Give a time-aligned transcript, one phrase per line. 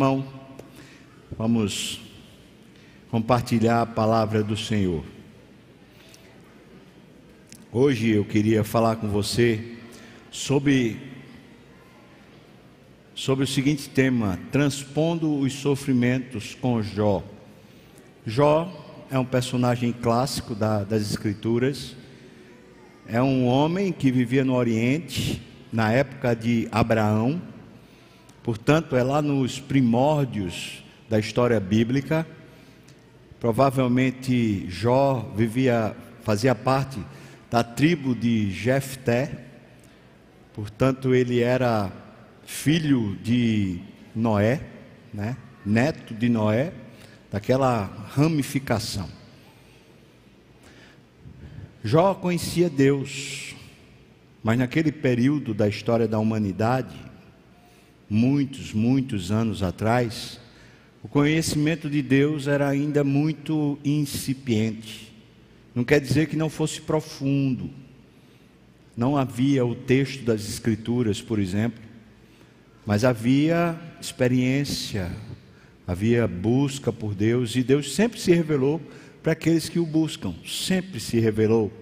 [0.00, 0.24] Irmão,
[1.36, 2.00] vamos
[3.10, 5.04] compartilhar a palavra do Senhor.
[7.70, 9.76] Hoje eu queria falar com você
[10.30, 10.96] sobre
[13.14, 17.22] sobre o seguinte tema: transpondo os sofrimentos com Jó.
[18.24, 21.94] Jó é um personagem clássico da, das Escrituras.
[23.06, 27.42] É um homem que vivia no Oriente na época de Abraão
[28.42, 32.26] Portanto, é lá nos primórdios da história bíblica.
[33.38, 36.98] Provavelmente Jó vivia, fazia parte
[37.50, 39.44] da tribo de Jefté.
[40.54, 41.92] Portanto, ele era
[42.44, 43.80] filho de
[44.14, 44.60] Noé,
[45.12, 45.36] né?
[45.64, 46.72] neto de Noé,
[47.30, 49.08] daquela ramificação.
[51.82, 53.54] Jó conhecia Deus,
[54.42, 57.09] mas naquele período da história da humanidade,
[58.10, 60.40] muitos, muitos anos atrás,
[61.02, 65.12] o conhecimento de Deus era ainda muito incipiente.
[65.72, 67.70] Não quer dizer que não fosse profundo.
[68.96, 71.80] Não havia o texto das Escrituras, por exemplo,
[72.84, 75.10] mas havia experiência,
[75.86, 78.80] havia busca por Deus, e Deus sempre se revelou
[79.22, 81.72] para aqueles que o buscam, sempre se revelou.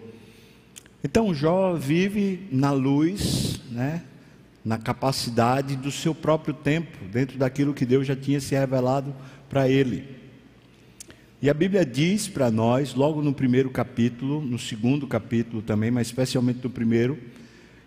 [1.02, 4.02] Então Jó vive na luz, né,
[4.68, 9.16] na capacidade do seu próprio tempo, dentro daquilo que Deus já tinha se revelado
[9.48, 10.04] para ele.
[11.40, 16.08] E a Bíblia diz para nós, logo no primeiro capítulo, no segundo capítulo também, mas
[16.08, 17.18] especialmente no primeiro,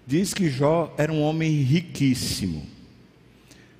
[0.07, 2.65] diz que Jó era um homem riquíssimo.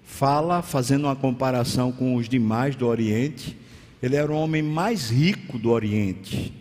[0.03, 3.57] Fala, fazendo uma comparação com os demais do Oriente,
[3.99, 6.53] ele era o homem mais rico do Oriente.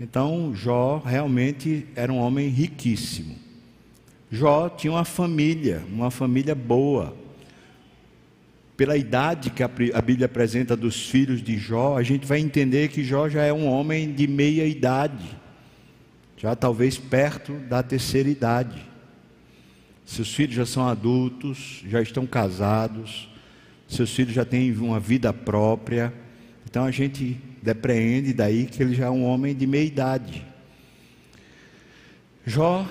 [0.00, 3.42] Então, Jó realmente era um homem riquíssimo.
[4.34, 7.16] Jó tinha uma família, uma família boa.
[8.76, 13.04] Pela idade que a Bíblia apresenta dos filhos de Jó, a gente vai entender que
[13.04, 15.24] Jó já é um homem de meia idade,
[16.36, 18.84] já talvez perto da terceira idade.
[20.04, 23.28] Seus filhos já são adultos, já estão casados,
[23.86, 26.12] seus filhos já têm uma vida própria.
[26.68, 30.44] Então a gente depreende daí que ele já é um homem de meia idade.
[32.44, 32.84] Jó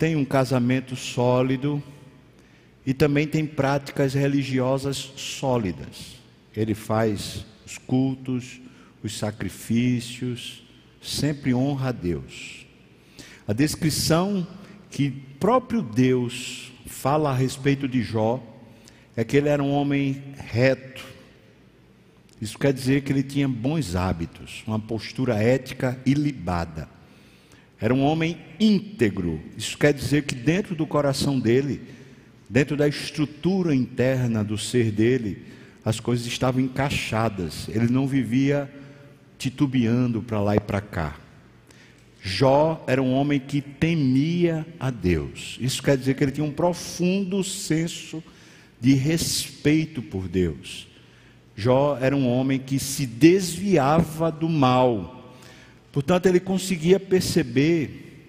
[0.00, 1.82] tem um casamento sólido
[2.86, 6.16] e também tem práticas religiosas sólidas.
[6.56, 8.62] Ele faz os cultos,
[9.04, 10.62] os sacrifícios,
[11.02, 12.64] sempre honra a Deus.
[13.46, 14.46] A descrição
[14.90, 18.42] que próprio Deus fala a respeito de Jó
[19.14, 21.04] é que ele era um homem reto.
[22.40, 26.88] Isso quer dizer que ele tinha bons hábitos, uma postura ética ilibada.
[27.80, 29.40] Era um homem íntegro.
[29.56, 31.80] Isso quer dizer que dentro do coração dele,
[32.48, 35.46] dentro da estrutura interna do ser dele,
[35.82, 37.68] as coisas estavam encaixadas.
[37.68, 38.70] Ele não vivia
[39.38, 41.16] titubeando para lá e para cá.
[42.22, 45.56] Jó era um homem que temia a Deus.
[45.58, 48.22] Isso quer dizer que ele tinha um profundo senso
[48.78, 50.86] de respeito por Deus.
[51.56, 55.19] Jó era um homem que se desviava do mal
[55.92, 58.28] Portanto, ele conseguia perceber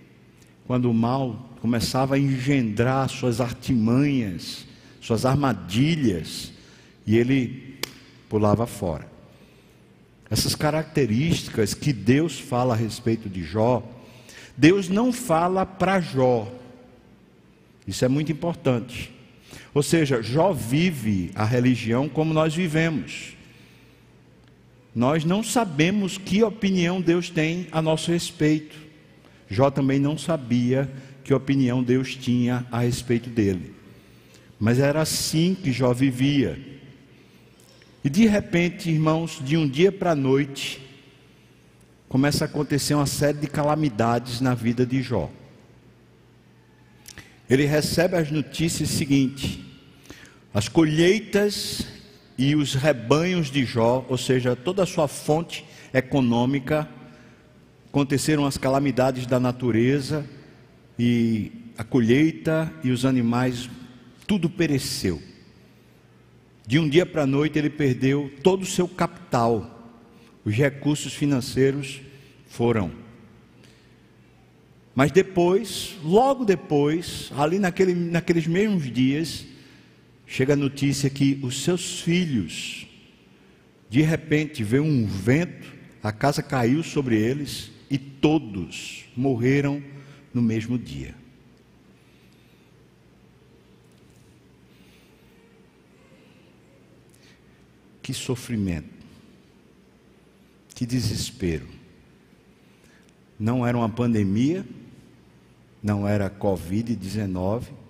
[0.66, 4.66] quando o mal começava a engendrar suas artimanhas,
[5.00, 6.52] suas armadilhas,
[7.06, 7.78] e ele
[8.28, 9.10] pulava fora.
[10.30, 13.84] Essas características que Deus fala a respeito de Jó,
[14.56, 16.52] Deus não fala para Jó.
[17.86, 19.12] Isso é muito importante.
[19.74, 23.36] Ou seja, Jó vive a religião como nós vivemos.
[24.94, 28.76] Nós não sabemos que opinião Deus tem a nosso respeito.
[29.50, 30.92] Jó também não sabia
[31.24, 33.74] que opinião Deus tinha a respeito dele.
[34.60, 36.60] Mas era assim que Jó vivia.
[38.04, 40.82] E de repente, irmãos, de um dia para a noite,
[42.10, 45.32] começa a acontecer uma série de calamidades na vida de Jó.
[47.50, 49.60] Ele recebe as notícias seguintes:
[50.54, 51.86] as colheitas
[52.42, 56.90] e os rebanhos de Jó, ou seja, toda a sua fonte econômica,
[57.88, 60.28] aconteceram as calamidades da natureza
[60.98, 63.70] e a colheita e os animais,
[64.26, 65.22] tudo pereceu.
[66.66, 69.94] De um dia para a noite ele perdeu todo o seu capital,
[70.44, 72.02] os recursos financeiros
[72.48, 72.90] foram.
[74.96, 79.46] Mas depois, logo depois, ali naquele, naqueles mesmos dias,
[80.32, 82.88] chega a notícia que os seus filhos,
[83.90, 85.68] de repente, veio um vento,
[86.02, 89.84] a casa caiu sobre eles e todos morreram
[90.34, 91.14] no mesmo dia.
[98.02, 98.88] Que sofrimento,
[100.74, 101.68] que desespero.
[103.38, 104.66] Não era uma pandemia,
[105.84, 107.81] não era Covid-19,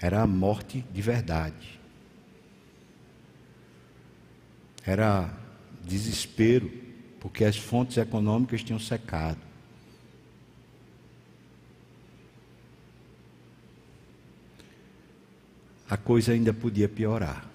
[0.00, 1.78] era a morte de verdade.
[4.86, 5.32] Era
[5.84, 6.70] desespero,
[7.20, 9.40] porque as fontes econômicas tinham secado.
[15.90, 17.48] A coisa ainda podia piorar.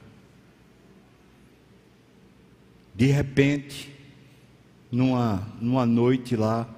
[2.95, 3.93] De repente,
[4.91, 6.69] numa, numa noite lá,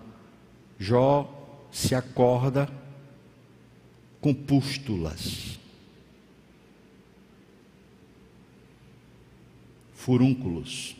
[0.77, 1.31] Jó
[1.71, 2.69] se acorda
[4.21, 5.54] com pústulas,
[10.05, 10.95] furúnculos,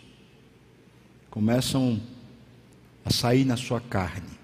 [1.30, 2.02] começam
[3.06, 4.36] a sair na sua carne.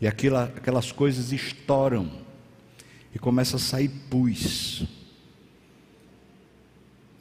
[0.00, 2.10] E aquela, aquelas coisas estouram
[3.14, 4.84] e começa a sair pus.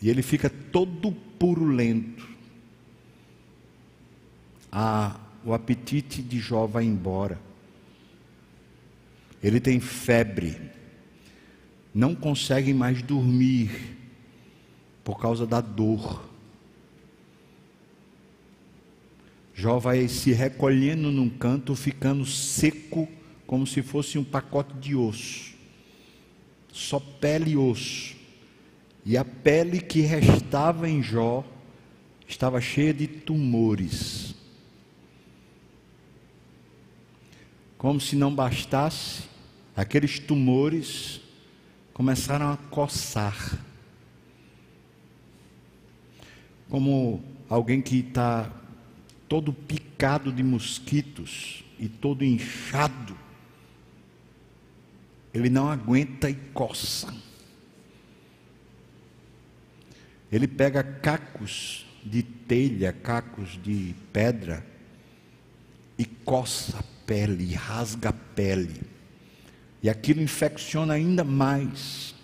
[0.02, 2.28] E ele fica todo purulento.
[4.72, 7.40] Ah, o apetite de Jó vai embora.
[9.44, 10.60] Ele tem febre,
[11.94, 13.95] não consegue mais dormir
[15.06, 16.28] por causa da dor.
[19.54, 23.08] Jó vai se recolhendo num canto, ficando seco,
[23.46, 25.54] como se fosse um pacote de osso.
[26.74, 28.16] Só pele e osso.
[29.06, 31.46] E a pele que restava em Jó
[32.28, 34.34] estava cheia de tumores.
[37.78, 39.24] Como se não bastasse,
[39.76, 41.22] aqueles tumores
[41.94, 43.65] começaram a coçar.
[46.76, 48.52] Como alguém que está
[49.30, 53.18] todo picado de mosquitos e todo inchado,
[55.34, 57.16] ele não aguenta e coça.
[60.30, 64.68] Ele pega cacos de telha, cacos de pedra
[65.98, 68.82] e coça a pele, rasga a pele.
[69.82, 72.15] E aquilo infecciona ainda mais.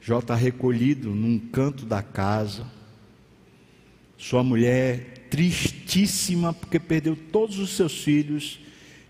[0.00, 2.66] Jó está recolhido num canto da casa.
[4.16, 8.60] Sua mulher tristíssima porque perdeu todos os seus filhos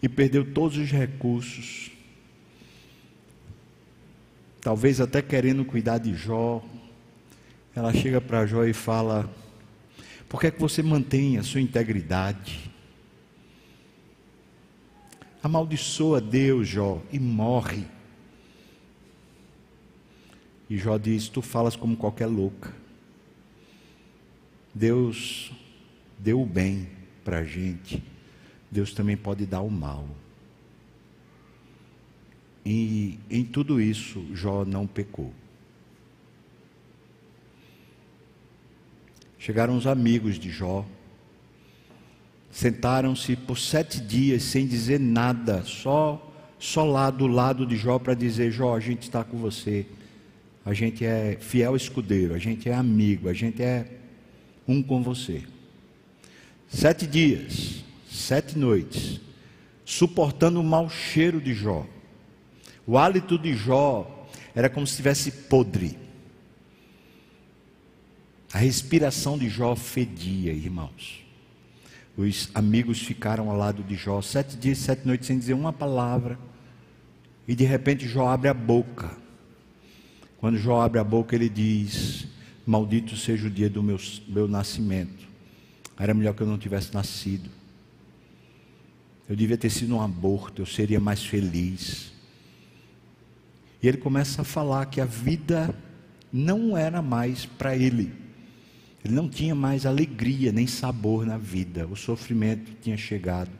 [0.02, 1.90] e perdeu todos os recursos.
[4.60, 6.64] Talvez até querendo cuidar de Jó.
[7.74, 9.32] Ela chega para Jó e fala:
[10.28, 12.70] Por que é que você mantém a sua integridade?
[15.42, 17.84] amaldiçoa Deus, Jó, e morre.
[20.70, 22.72] E Jó diz: Tu falas como qualquer louca.
[24.72, 25.52] Deus
[26.16, 26.88] deu o bem
[27.24, 28.02] para a gente,
[28.70, 30.08] Deus também pode dar o mal.
[32.64, 35.34] E em tudo isso, Jó não pecou.
[39.38, 40.86] Chegaram os amigos de Jó,
[42.50, 46.20] Sentaram-se por sete dias sem dizer nada, só,
[46.58, 49.86] só lá do lado de Jó para dizer: Jó, a gente está com você,
[50.64, 53.86] a gente é fiel escudeiro, a gente é amigo, a gente é
[54.66, 55.42] um com você.
[56.68, 59.20] Sete dias, sete noites,
[59.84, 61.86] suportando o mau cheiro de Jó.
[62.86, 65.98] O hálito de Jó era como se estivesse podre.
[68.52, 71.24] A respiração de Jó fedia, irmãos.
[72.16, 76.38] Os amigos ficaram ao lado de Jó sete dias, sete noites sem dizer uma palavra.
[77.48, 79.16] E de repente Jó abre a boca.
[80.40, 82.26] Quando Jó abre a boca, ele diz:
[82.66, 85.28] Maldito seja o dia do meu, meu nascimento.
[85.98, 87.50] Era melhor que eu não tivesse nascido.
[89.28, 92.10] Eu devia ter sido um aborto, eu seria mais feliz.
[93.82, 95.74] E ele começa a falar que a vida
[96.32, 98.10] não era mais para ele.
[99.04, 101.86] Ele não tinha mais alegria nem sabor na vida.
[101.86, 103.50] O sofrimento tinha chegado.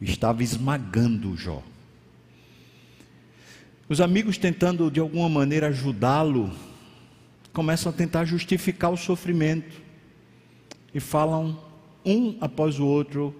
[0.00, 1.62] Estava esmagando Jó.
[3.88, 6.50] Os amigos tentando de alguma maneira ajudá-lo,
[7.52, 9.80] começam a tentar justificar o sofrimento
[10.92, 11.58] e falam
[12.04, 13.34] um após o outro,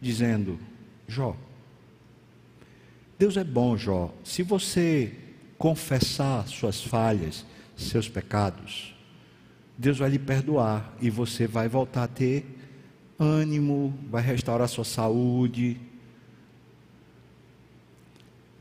[0.00, 0.58] dizendo:
[1.08, 1.34] Jó,
[3.18, 4.12] Deus é bom, Jó.
[4.22, 5.14] Se você
[5.56, 8.94] confessar suas falhas, seus pecados,
[9.78, 12.44] Deus vai lhe perdoar e você vai voltar a ter
[13.18, 15.78] ânimo, vai restaurar sua saúde.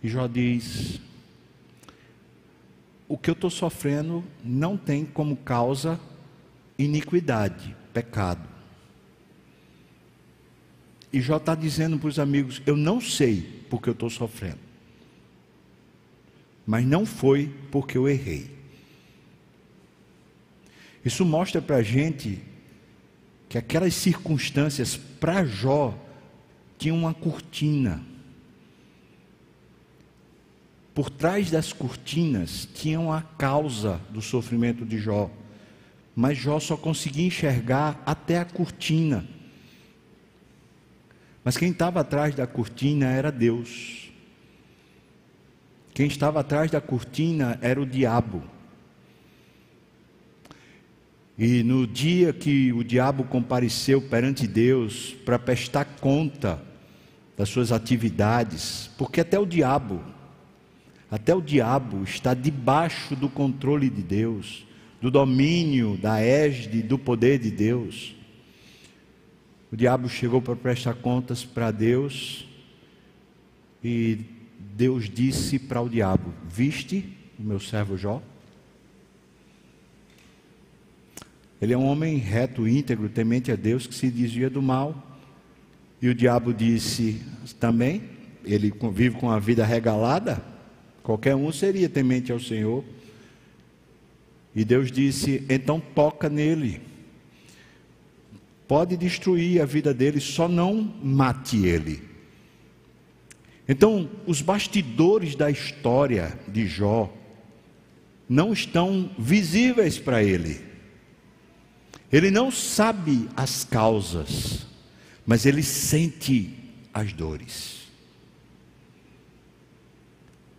[0.02, 1.02] E Jó diz:
[3.08, 6.00] O que eu estou sofrendo não tem como causa
[6.78, 8.48] iniquidade, pecado.
[11.14, 14.60] E Jó está dizendo para os amigos: Eu não sei porque eu estou sofrendo.
[16.66, 18.50] mas não foi porque eu errei.
[21.04, 22.42] Isso mostra para a gente
[23.48, 25.94] que aquelas circunstâncias para Jó
[26.80, 28.04] tinham uma cortina.
[30.96, 35.30] Por trás das cortinas tinham a causa do sofrimento de Jó.
[36.16, 39.26] Mas Jó só conseguia enxergar até a cortina.
[41.44, 44.10] Mas quem estava atrás da cortina era Deus.
[45.94, 48.42] Quem estava atrás da cortina era o diabo.
[51.38, 56.64] E no dia que o diabo compareceu perante Deus para prestar conta
[57.36, 60.15] das suas atividades, porque até o diabo,
[61.10, 64.66] até o diabo está debaixo do controle de Deus,
[65.02, 68.16] do domínio, da égide, do poder de Deus.
[69.72, 72.48] O diabo chegou para prestar contas para Deus
[73.84, 74.20] e
[74.76, 77.06] Deus disse para o diabo: Viste
[77.38, 78.22] o meu servo Jó?
[81.62, 85.20] Ele é um homem reto, íntegro, temente a Deus, que se desvia do mal.
[86.02, 87.22] E o diabo disse
[87.60, 88.04] também,
[88.44, 90.44] ele vive com a vida regalada,
[91.06, 92.84] qualquer um seria temente ao Senhor.
[94.56, 96.82] E Deus disse: então toca nele.
[98.68, 102.02] Pode destruir a vida dele, só não mate ele.
[103.68, 107.14] Então, os bastidores da história de Jó
[108.28, 110.60] não estão visíveis para ele.
[112.12, 114.66] Ele não sabe as causas,
[115.26, 116.52] mas ele sente
[116.92, 117.75] as dores.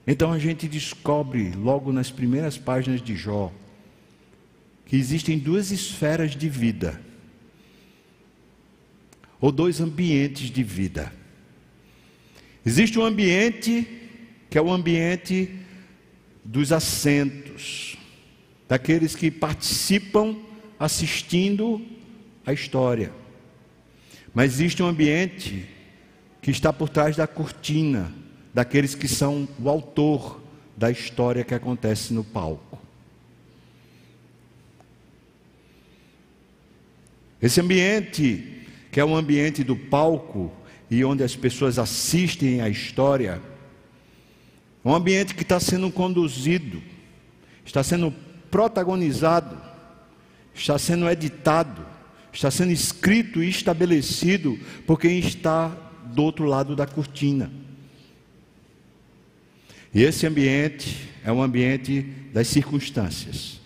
[0.06, 3.52] Então a gente descobre logo nas primeiras páginas de Jó
[4.86, 7.00] que existem duas esferas de vida,
[9.40, 11.12] ou dois ambientes de vida.
[12.64, 13.86] Existe um ambiente
[14.48, 15.50] que é o ambiente
[16.44, 17.96] dos assentos,
[18.68, 20.36] daqueles que participam
[20.78, 21.84] assistindo
[22.46, 23.12] a história.
[24.32, 25.68] Mas existe um ambiente
[26.40, 28.14] que está por trás da cortina,
[28.56, 30.40] daqueles que são o autor
[30.74, 32.78] da história que acontece no palco.
[37.42, 40.50] Esse ambiente, que é o ambiente do palco
[40.90, 43.42] e onde as pessoas assistem à história,
[44.82, 46.82] é um ambiente que está sendo conduzido,
[47.62, 48.10] está sendo
[48.50, 49.76] protagonizado
[50.54, 51.84] está sendo editado,
[52.32, 55.68] está sendo escrito e estabelecido por quem está
[56.06, 57.65] do outro lado da cortina.
[59.96, 63.58] E esse ambiente é um ambiente das circunstâncias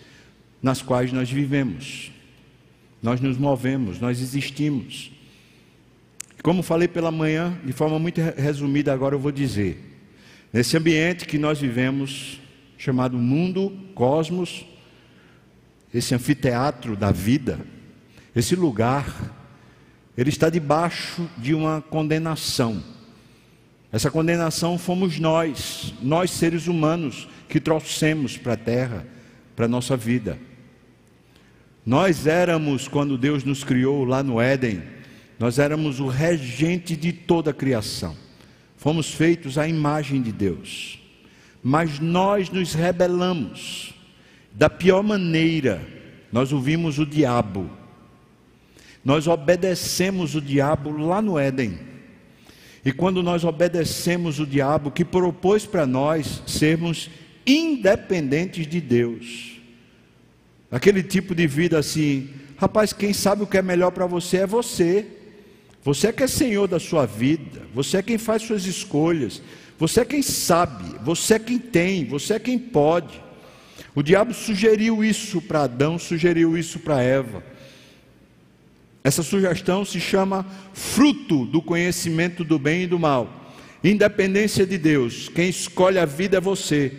[0.63, 2.09] nas quais nós vivemos,
[3.03, 5.11] nós nos movemos, nós existimos.
[6.41, 9.77] Como falei pela manhã, de forma muito resumida, agora eu vou dizer:
[10.53, 12.39] nesse ambiente que nós vivemos,
[12.77, 14.65] chamado mundo, cosmos,
[15.93, 17.59] esse anfiteatro da vida,
[18.33, 19.35] esse lugar,
[20.17, 22.81] ele está debaixo de uma condenação.
[23.91, 29.05] Essa condenação fomos nós, nós seres humanos, que trouxemos para a terra,
[29.55, 30.39] para a nossa vida.
[31.85, 34.81] Nós éramos, quando Deus nos criou lá no Éden,
[35.37, 38.15] nós éramos o regente de toda a criação.
[38.77, 40.99] Fomos feitos à imagem de Deus.
[41.61, 43.93] Mas nós nos rebelamos
[44.53, 45.81] da pior maneira,
[46.31, 47.69] nós ouvimos o diabo,
[49.03, 51.90] nós obedecemos o diabo lá no Éden.
[52.83, 57.09] E quando nós obedecemos o diabo que propôs para nós sermos
[57.45, 59.59] independentes de Deus,
[60.71, 64.47] aquele tipo de vida assim, rapaz, quem sabe o que é melhor para você é
[64.47, 65.05] você.
[65.83, 69.41] Você é que é senhor da sua vida, você é quem faz suas escolhas,
[69.79, 73.19] você é quem sabe, você é quem tem, você é quem pode.
[73.95, 77.43] O diabo sugeriu isso para Adão, sugeriu isso para Eva.
[79.03, 83.53] Essa sugestão se chama fruto do conhecimento do bem e do mal.
[83.83, 86.93] Independência de Deus, quem escolhe a vida é você.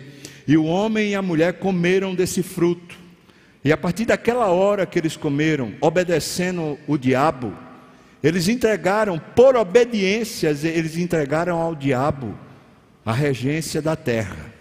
[0.45, 2.97] E o homem e a mulher comeram desse fruto.
[3.63, 7.53] E a partir daquela hora que eles comeram, obedecendo o diabo,
[8.21, 12.37] eles entregaram, por obediência, eles entregaram ao diabo
[13.05, 14.53] a regência da terra.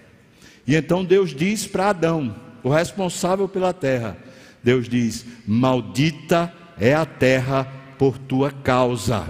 [0.64, 4.16] E então Deus diz para Adão, o responsável pela terra:
[4.62, 6.52] Deus diz: Maldita
[6.83, 7.65] é a terra
[7.97, 9.25] por tua causa.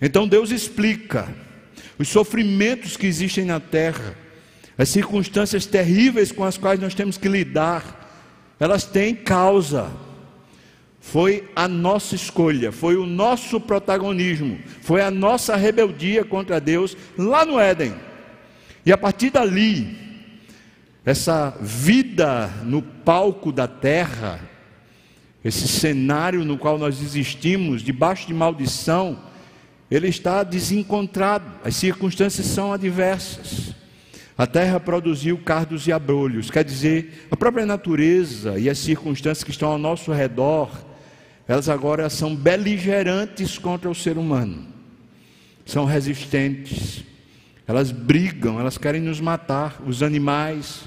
[0.00, 1.26] Então Deus explica
[1.98, 4.14] os sofrimentos que existem na terra,
[4.78, 9.90] as circunstâncias terríveis com as quais nós temos que lidar, elas têm causa.
[11.00, 17.44] Foi a nossa escolha, foi o nosso protagonismo, foi a nossa rebeldia contra Deus lá
[17.44, 17.96] no Éden.
[18.86, 19.96] E a partir dali,
[21.04, 24.53] essa vida no palco da terra,
[25.44, 29.18] esse cenário no qual nós existimos, debaixo de maldição,
[29.90, 33.74] ele está desencontrado, as circunstâncias são adversas.
[34.36, 39.50] A terra produziu cardos e abrolhos, quer dizer, a própria natureza e as circunstâncias que
[39.50, 40.70] estão ao nosso redor,
[41.46, 44.66] elas agora são beligerantes contra o ser humano,
[45.64, 47.04] são resistentes,
[47.66, 50.84] elas brigam, elas querem nos matar, os animais,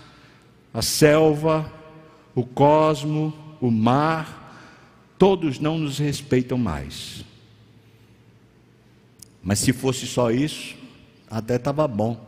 [0.74, 1.72] a selva,
[2.36, 4.37] o cosmo, o mar,
[5.18, 7.26] todos não nos respeitam mais.
[9.42, 10.76] Mas se fosse só isso,
[11.30, 12.26] até estava bom.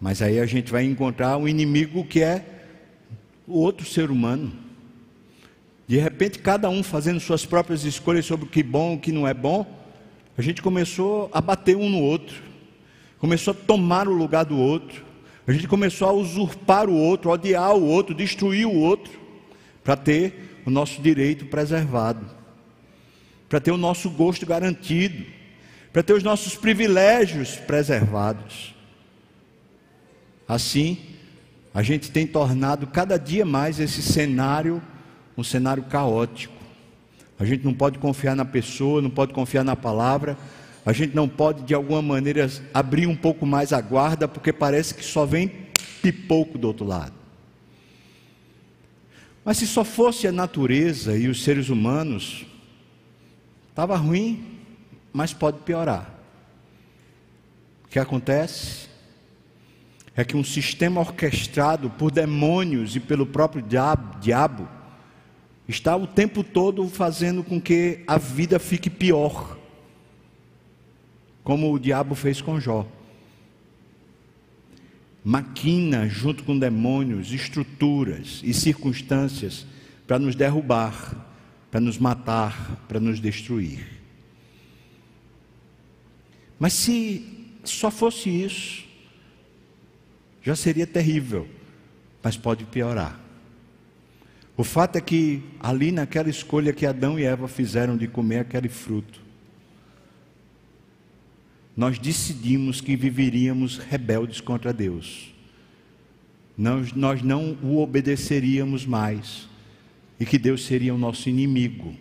[0.00, 2.44] Mas aí a gente vai encontrar um inimigo que é
[3.46, 4.52] o outro ser humano.
[5.86, 9.00] De repente, cada um fazendo suas próprias escolhas sobre o que é bom e o
[9.00, 9.66] que não é bom,
[10.36, 12.42] a gente começou a bater um no outro,
[13.18, 15.04] começou a tomar o lugar do outro,
[15.46, 19.12] a gente começou a usurpar o outro, odiar o outro, destruir o outro,
[19.82, 22.24] para ter o nosso direito preservado,
[23.48, 25.24] para ter o nosso gosto garantido,
[25.92, 28.74] para ter os nossos privilégios preservados.
[30.48, 30.98] Assim,
[31.72, 34.82] a gente tem tornado cada dia mais esse cenário
[35.36, 36.54] um cenário caótico.
[37.38, 40.36] A gente não pode confiar na pessoa, não pode confiar na palavra,
[40.86, 44.94] a gente não pode de alguma maneira abrir um pouco mais a guarda, porque parece
[44.94, 45.50] que só vem
[46.00, 47.23] pipoco do outro lado.
[49.44, 52.46] Mas se só fosse a natureza e os seres humanos,
[53.68, 54.62] estava ruim,
[55.12, 56.12] mas pode piorar.
[57.84, 58.88] O que acontece
[60.16, 64.68] é que um sistema orquestrado por demônios e pelo próprio diabo, diabo
[65.68, 69.58] está o tempo todo fazendo com que a vida fique pior,
[71.42, 72.86] como o diabo fez com Jó.
[75.24, 79.66] Maquina junto com demônios, estruturas e circunstâncias
[80.06, 81.26] para nos derrubar,
[81.70, 83.86] para nos matar, para nos destruir.
[86.58, 88.84] Mas se só fosse isso,
[90.42, 91.48] já seria terrível,
[92.22, 93.18] mas pode piorar.
[94.58, 98.68] O fato é que ali naquela escolha que Adão e Eva fizeram de comer aquele
[98.68, 99.23] fruto,
[101.76, 105.34] nós decidimos que viveríamos rebeldes contra Deus.
[106.56, 109.48] Nós, nós não o obedeceríamos mais
[110.20, 111.96] e que Deus seria o nosso inimigo.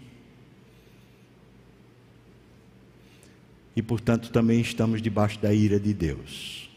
[3.76, 6.70] E portanto também estamos debaixo da ira de Deus.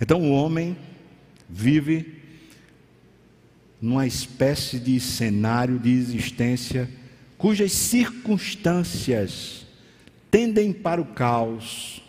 [0.00, 0.76] Então o homem
[1.48, 2.20] vive
[3.82, 6.88] numa espécie de cenário de existência
[7.36, 9.66] cujas circunstâncias
[10.30, 12.02] tendem para o caos.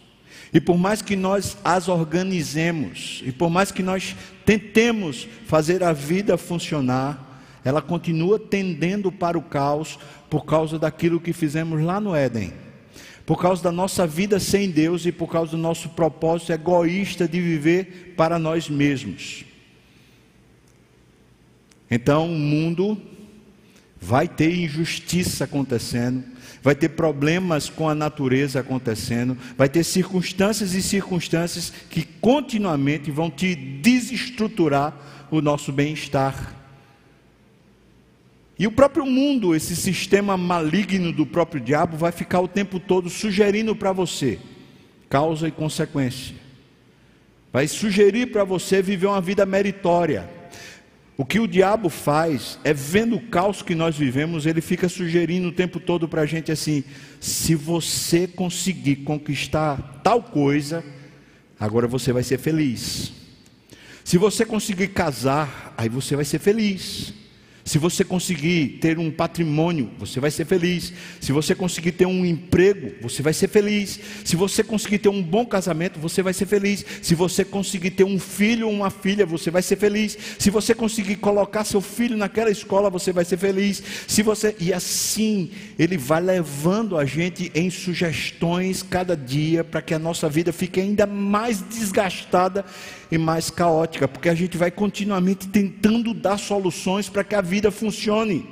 [0.53, 5.93] E por mais que nós as organizemos, e por mais que nós tentemos fazer a
[5.93, 7.29] vida funcionar,
[7.63, 9.97] ela continua tendendo para o caos
[10.29, 12.53] por causa daquilo que fizemos lá no Éden.
[13.25, 17.39] Por causa da nossa vida sem Deus e por causa do nosso propósito egoísta de
[17.39, 19.45] viver para nós mesmos.
[21.89, 22.97] Então o mundo
[24.01, 26.23] vai ter injustiça acontecendo,
[26.63, 33.29] vai ter problemas com a natureza acontecendo, vai ter circunstâncias e circunstâncias que continuamente vão
[33.29, 34.97] te desestruturar
[35.29, 36.55] o nosso bem-estar.
[38.57, 43.07] E o próprio mundo, esse sistema maligno do próprio diabo, vai ficar o tempo todo
[43.09, 44.39] sugerindo para você
[45.07, 46.35] causa e consequência.
[47.51, 50.40] Vai sugerir para você viver uma vida meritória
[51.21, 55.49] o que o diabo faz é, vendo o caos que nós vivemos, ele fica sugerindo
[55.49, 56.83] o tempo todo para a gente assim:
[57.19, 60.83] se você conseguir conquistar tal coisa,
[61.59, 63.13] agora você vai ser feliz.
[64.03, 67.13] Se você conseguir casar, aí você vai ser feliz.
[67.63, 70.93] Se você conseguir ter um patrimônio, você vai ser feliz.
[71.19, 73.99] Se você conseguir ter um emprego, você vai ser feliz.
[74.25, 76.85] Se você conseguir ter um bom casamento, você vai ser feliz.
[77.01, 80.17] Se você conseguir ter um filho ou uma filha, você vai ser feliz.
[80.39, 83.81] Se você conseguir colocar seu filho naquela escola, você vai ser feliz.
[84.07, 89.93] Se você e assim ele vai levando a gente em sugestões cada dia para que
[89.93, 92.65] a nossa vida fique ainda mais desgastada
[93.11, 97.69] e mais caótica, porque a gente vai continuamente tentando dar soluções para que a vida
[97.69, 98.47] funcione.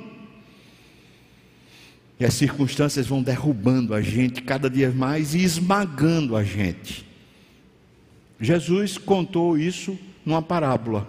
[2.18, 7.06] E as circunstâncias vão derrubando a gente cada dia mais e esmagando a gente.
[8.38, 11.08] Jesus contou isso numa parábola.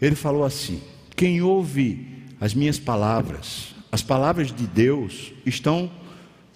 [0.00, 0.80] Ele falou assim:
[1.14, 2.08] Quem ouve
[2.40, 5.90] as minhas palavras, as palavras de Deus, estão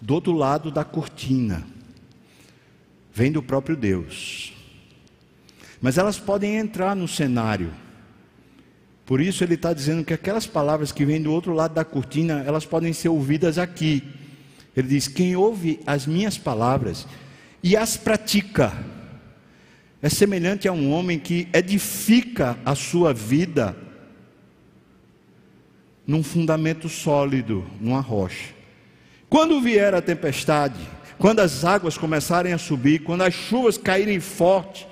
[0.01, 1.67] do outro lado da cortina
[3.19, 4.53] vem do próprio Deus.
[5.81, 7.73] Mas elas podem entrar no cenário.
[9.05, 12.45] Por isso ele está dizendo que aquelas palavras que vêm do outro lado da cortina,
[12.47, 14.05] elas podem ser ouvidas aqui.
[14.77, 17.09] Ele diz: quem ouve as minhas palavras
[17.61, 18.73] e as pratica,
[20.01, 23.77] é semelhante a um homem que edifica a sua vida
[26.07, 28.55] num fundamento sólido, numa rocha.
[29.29, 30.79] Quando vier a tempestade,
[31.19, 34.87] quando as águas começarem a subir, quando as chuvas caírem forte,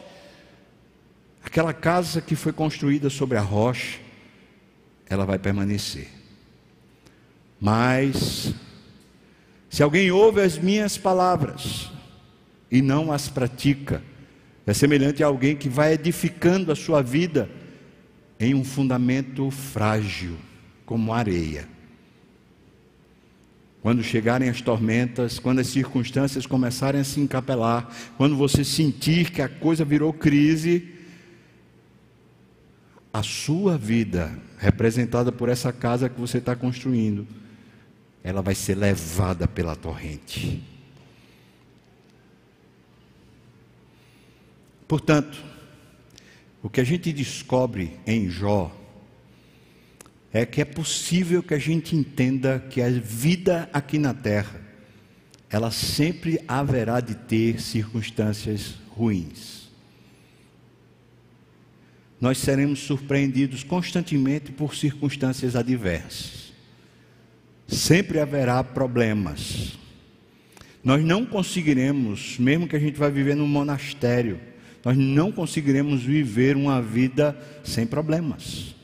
[1.45, 4.01] aquela casa que foi construída sobre a rocha,
[5.09, 6.09] ela vai permanecer.
[7.61, 8.53] Mas,
[9.71, 11.91] se alguém ouve as minhas palavras
[12.71, 14.03] e não as pratica,
[14.67, 17.49] é semelhante a alguém que vai edificando a sua vida
[18.39, 20.37] em um fundamento frágil,
[20.85, 21.76] como areia.
[23.87, 29.41] Quando chegarem as tormentas, quando as circunstâncias começarem a se encapelar, quando você sentir que
[29.41, 30.93] a coisa virou crise,
[33.13, 37.29] a sua vida, representada por essa casa que você está construindo,
[38.25, 40.65] ela vai ser levada pela torrente.
[44.89, 45.39] Portanto,
[46.61, 48.77] o que a gente descobre em Jó
[50.37, 54.61] é que é possível que a gente entenda que a vida aqui na terra,
[55.49, 59.71] ela sempre haverá de ter circunstâncias ruins.
[62.21, 66.53] Nós seremos surpreendidos constantemente por circunstâncias adversas.
[67.67, 69.79] Sempre haverá problemas.
[70.85, 74.39] Nós não conseguiremos, mesmo que a gente vá viver num monastério,
[74.85, 78.76] nós não conseguiremos viver uma vida sem problemas.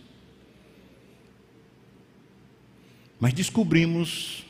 [3.22, 4.44] Mas descobrimos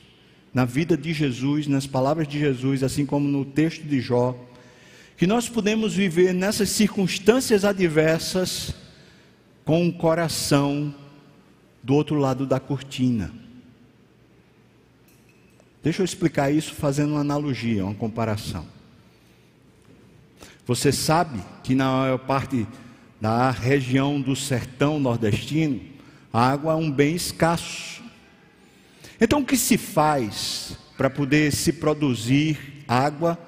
[0.51, 4.35] na vida de Jesus, nas palavras de Jesus, assim como no texto de Jó,
[5.15, 8.75] que nós podemos viver nessas circunstâncias adversas
[9.63, 10.95] com o coração
[11.83, 13.31] do outro lado da cortina.
[15.83, 18.67] Deixa eu explicar isso fazendo uma analogia, uma comparação.
[20.65, 22.67] Você sabe que na maior parte
[23.21, 25.79] da região do sertão nordestino,
[26.33, 28.02] a água é um bem escasso.
[29.25, 33.39] Então, o que se faz para poder se produzir água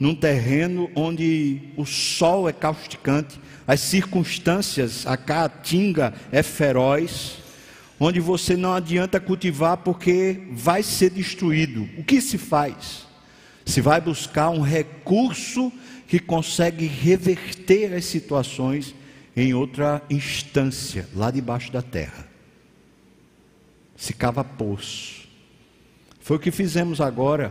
[0.00, 7.40] num terreno onde o sol é causticante, as circunstâncias, a caatinga é feroz,
[8.00, 11.86] onde você não adianta cultivar porque vai ser destruído?
[11.98, 13.06] O que se faz?
[13.66, 15.70] Se vai buscar um recurso
[16.06, 18.94] que consegue reverter as situações
[19.36, 22.26] em outra instância, lá debaixo da terra.
[23.94, 25.17] Se cava poço
[26.28, 27.50] foi o que fizemos agora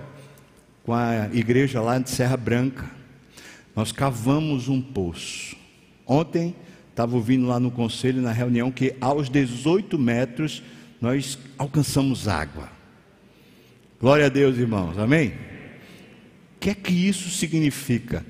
[0.84, 2.86] com a igreja lá de Serra Branca.
[3.76, 5.56] Nós cavamos um poço.
[6.06, 6.56] Ontem
[6.92, 10.62] estava ouvindo lá no conselho, na reunião, que aos 18 metros
[11.02, 12.70] nós alcançamos água.
[14.00, 14.96] Glória a Deus, irmãos.
[15.00, 15.30] Amém?
[15.30, 18.24] O que é que isso significa?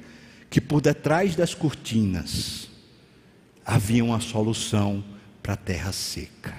[0.49, 2.69] Que por detrás das cortinas
[3.65, 5.03] havia uma solução
[5.43, 6.55] para a terra seca.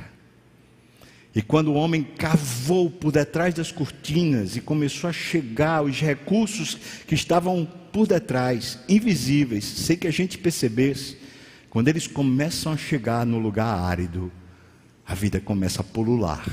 [1.38, 6.74] E quando o homem cavou por detrás das cortinas e começou a chegar os recursos
[7.07, 11.16] que estavam por detrás, invisíveis, sem que a gente percebesse,
[11.70, 14.33] quando eles começam a chegar no lugar árido,
[15.07, 16.44] a vida começa a pulular.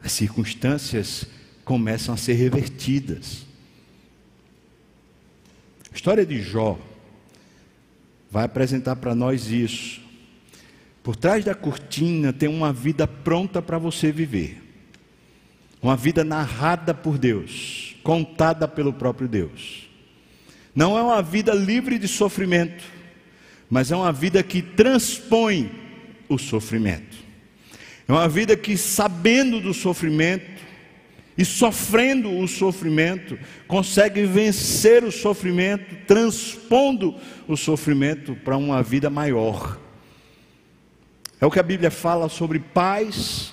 [0.00, 1.26] As circunstâncias
[1.64, 3.44] começam a ser revertidas.
[5.90, 6.78] A história de Jó
[8.30, 10.03] vai apresentar para nós isso.
[11.04, 14.58] Por trás da cortina tem uma vida pronta para você viver.
[15.82, 19.86] Uma vida narrada por Deus, contada pelo próprio Deus.
[20.74, 22.82] Não é uma vida livre de sofrimento,
[23.68, 25.70] mas é uma vida que transpõe
[26.26, 27.18] o sofrimento.
[28.08, 30.62] É uma vida que, sabendo do sofrimento
[31.36, 33.38] e sofrendo o sofrimento,
[33.68, 37.14] consegue vencer o sofrimento, transpondo
[37.46, 39.83] o sofrimento para uma vida maior
[41.44, 43.52] é o que a Bíblia fala sobre paz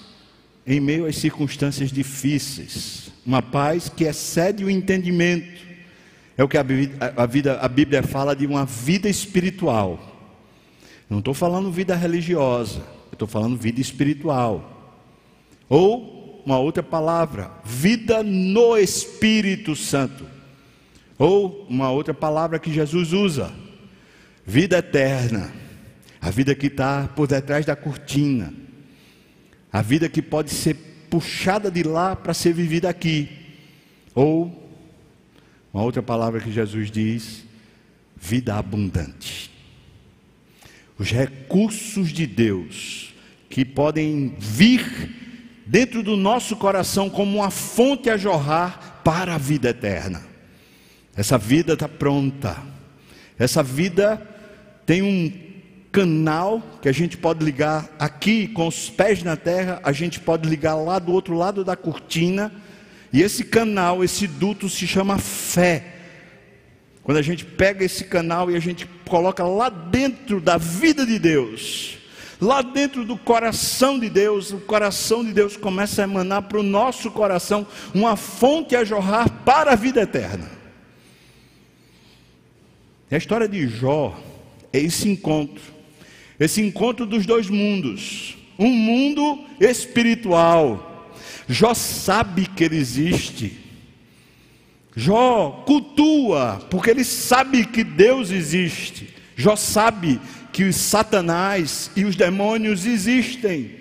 [0.65, 3.11] em meio às circunstâncias difíceis.
[3.25, 5.61] Uma paz que excede o entendimento.
[6.37, 6.61] É o que a,
[7.17, 9.99] a, vida, a Bíblia fala de uma vida espiritual.
[11.09, 14.95] Não estou falando vida religiosa, estou falando vida espiritual.
[15.67, 20.25] Ou, uma outra palavra, vida no Espírito Santo.
[21.19, 23.51] Ou, uma outra palavra que Jesus usa,
[24.45, 25.59] vida eterna
[26.21, 28.53] a vida que está por detrás da cortina,
[29.73, 30.75] a vida que pode ser
[31.09, 33.29] puxada de lá para ser vivida aqui,
[34.13, 34.59] ou
[35.73, 37.45] Uma outra palavra que Jesus diz:
[38.15, 39.49] vida abundante.
[40.97, 43.13] Os recursos de Deus
[43.49, 44.83] que podem vir
[45.65, 50.21] dentro do nosso coração como uma fonte a jorrar para a vida eterna.
[51.15, 52.61] Essa vida está pronta.
[53.39, 54.21] Essa vida
[54.85, 55.50] tem um
[55.91, 60.47] canal que a gente pode ligar aqui com os pés na terra, a gente pode
[60.47, 62.51] ligar lá do outro lado da cortina,
[63.11, 65.95] e esse canal, esse duto se chama fé.
[67.03, 71.19] Quando a gente pega esse canal e a gente coloca lá dentro da vida de
[71.19, 71.97] Deus,
[72.39, 76.63] lá dentro do coração de Deus, o coração de Deus começa a emanar para o
[76.63, 80.49] nosso coração uma fonte a jorrar para a vida eterna.
[83.09, 84.17] E a história de Jó
[84.71, 85.61] é esse encontro,
[86.43, 91.13] esse encontro dos dois mundos, um mundo espiritual.
[91.47, 93.59] Jó sabe que ele existe.
[94.95, 99.09] Jó cultua, porque ele sabe que Deus existe.
[99.35, 100.19] Jó sabe
[100.51, 103.79] que os Satanás e os demônios existem.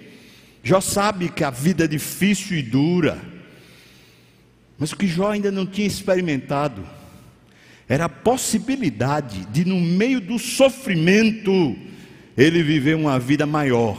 [0.62, 3.18] Jó sabe que a vida é difícil e dura.
[4.78, 6.86] Mas o que Jó ainda não tinha experimentado
[7.88, 11.76] era a possibilidade de, no meio do sofrimento,
[12.40, 13.98] ele viver uma vida maior.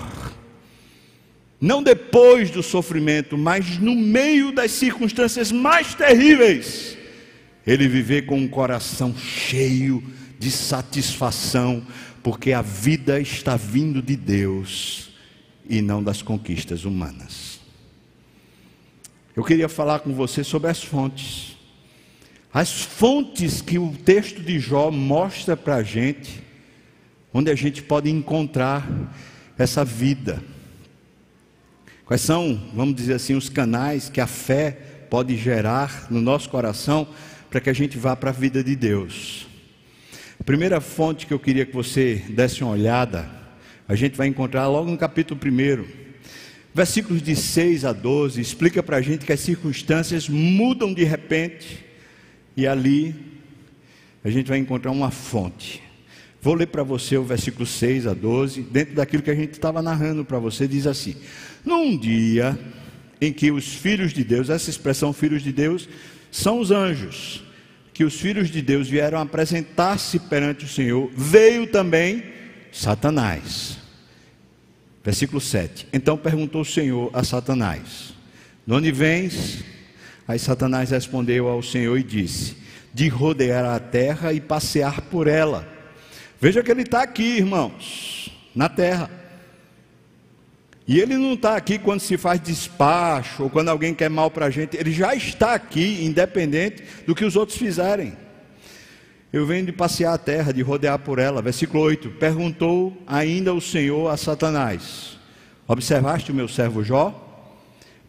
[1.60, 6.98] Não depois do sofrimento, mas no meio das circunstâncias mais terríveis,
[7.68, 10.04] ele viver com um coração cheio
[10.40, 11.86] de satisfação,
[12.24, 15.12] porque a vida está vindo de Deus
[15.70, 17.60] e não das conquistas humanas.
[19.36, 21.56] Eu queria falar com você sobre as fontes.
[22.52, 26.42] As fontes que o texto de Jó mostra para a gente,
[27.34, 28.88] onde a gente pode encontrar
[29.58, 30.42] essa vida.
[32.06, 34.72] Quais são, vamos dizer assim, os canais que a fé
[35.10, 37.08] pode gerar no nosso coração
[37.50, 39.48] para que a gente vá para a vida de Deus?
[40.40, 43.30] A primeira fonte que eu queria que você desse uma olhada,
[43.88, 45.86] a gente vai encontrar logo no capítulo 1.
[46.74, 51.86] Versículos de 6 a 12, explica para a gente que as circunstâncias mudam de repente,
[52.56, 53.14] e ali
[54.24, 55.91] a gente vai encontrar uma fonte.
[56.42, 59.80] Vou ler para você o versículo 6 a 12, dentro daquilo que a gente estava
[59.80, 61.16] narrando para você, diz assim:
[61.64, 62.58] Num dia
[63.22, 65.88] em que os filhos de Deus, essa expressão filhos de Deus,
[66.32, 67.44] são os anjos,
[67.94, 72.24] que os filhos de Deus vieram apresentar-se perante o Senhor, veio também
[72.72, 73.78] Satanás.
[75.04, 75.88] Versículo 7.
[75.94, 78.16] Então perguntou o Senhor a Satanás:
[78.66, 79.64] De onde vens?
[80.28, 82.58] Aí Satanás respondeu ao Senhor e disse:
[82.92, 85.71] De rodear a terra e passear por ela.
[86.42, 89.12] Veja que ele está aqui, irmãos, na terra.
[90.88, 94.48] E ele não está aqui quando se faz despacho ou quando alguém quer mal para
[94.48, 98.14] a gente, ele já está aqui, independente do que os outros fizerem.
[99.32, 101.44] Eu venho de passear a terra, de rodear por ela.
[101.44, 105.20] Versículo 8: Perguntou ainda o Senhor a Satanás:
[105.68, 107.30] Observaste o meu servo Jó?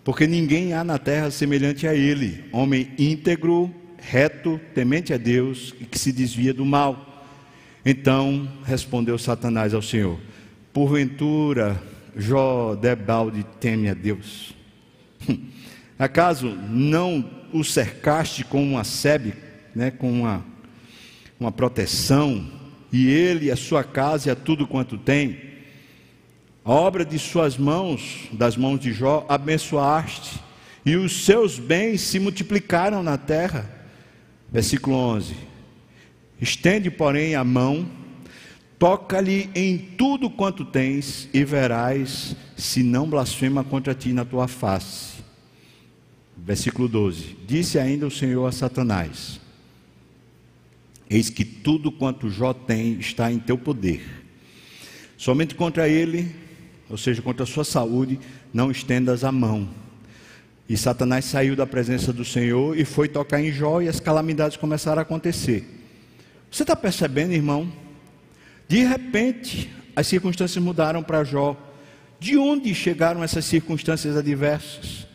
[0.02, 5.84] Porque ninguém há na terra semelhante a ele, homem íntegro, reto, temente a Deus e
[5.84, 7.11] que se desvia do mal.
[7.84, 10.18] Então respondeu Satanás ao Senhor:
[10.72, 11.82] Porventura
[12.16, 14.54] Jó debalde teme a Deus.
[15.98, 19.34] Acaso não o cercaste com uma sebe,
[19.74, 20.44] né, com uma,
[21.38, 22.46] uma proteção,
[22.92, 25.52] e ele, a sua casa e a tudo quanto tem?
[26.64, 30.40] A obra de suas mãos, das mãos de Jó, abençoaste,
[30.84, 33.68] e os seus bens se multiplicaram na terra.
[34.50, 35.34] Versículo 11:
[36.42, 37.88] Estende, porém, a mão
[38.82, 45.22] Toca-lhe em tudo quanto tens e verás se não blasfema contra ti na tua face.
[46.36, 49.40] Versículo 12: Disse ainda o Senhor a Satanás:
[51.08, 54.02] Eis que tudo quanto Jó tem está em teu poder.
[55.16, 56.34] Somente contra ele,
[56.90, 58.18] ou seja, contra a sua saúde,
[58.52, 59.68] não estendas a mão.
[60.68, 64.56] E Satanás saiu da presença do Senhor e foi tocar em Jó, e as calamidades
[64.56, 65.81] começaram a acontecer.
[66.52, 67.72] Você está percebendo, irmão?
[68.68, 71.56] De repente, as circunstâncias mudaram para Jó.
[72.20, 75.06] De onde chegaram essas circunstâncias adversas?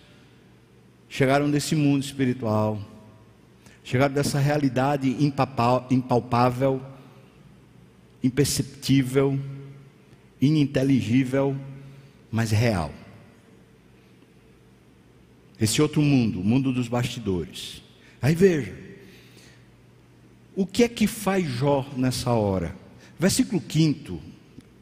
[1.07, 2.81] Chegaram desse mundo espiritual,
[3.83, 5.15] chegaram dessa realidade
[5.91, 6.81] impalpável,
[8.21, 9.39] imperceptível,
[10.41, 11.55] ininteligível,
[12.31, 12.91] mas real.
[15.61, 17.81] Esse outro mundo, o mundo dos bastidores.
[18.21, 18.86] Aí veja,
[20.57, 22.75] o que é que faz Jó nessa hora?
[23.19, 24.19] Versículo 5,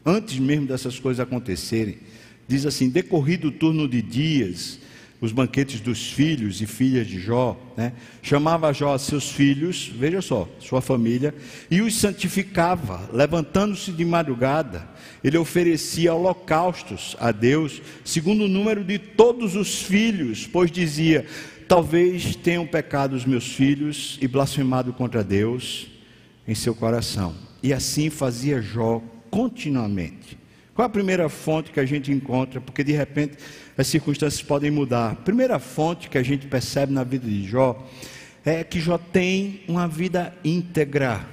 [0.06, 1.98] antes mesmo dessas coisas acontecerem,
[2.48, 4.80] diz assim: Decorrido o turno de dias,
[5.20, 7.92] os banquetes dos filhos e filhas de Jó, né?
[8.22, 11.34] chamava Jó a seus filhos, veja só, sua família,
[11.70, 14.88] e os santificava, levantando-se de madrugada,
[15.22, 21.26] ele oferecia holocaustos a Deus, segundo o número de todos os filhos, pois dizia:
[21.68, 25.88] Talvez tenham pecado os meus filhos e blasfemado contra Deus
[26.46, 27.34] em seu coração.
[27.62, 30.38] E assim fazia Jó continuamente.
[30.74, 32.60] Qual a primeira fonte que a gente encontra?
[32.60, 33.38] Porque de repente
[33.76, 35.12] as circunstâncias podem mudar.
[35.12, 37.84] A primeira fonte que a gente percebe na vida de Jó
[38.44, 41.26] é que Jó tem uma vida íntegra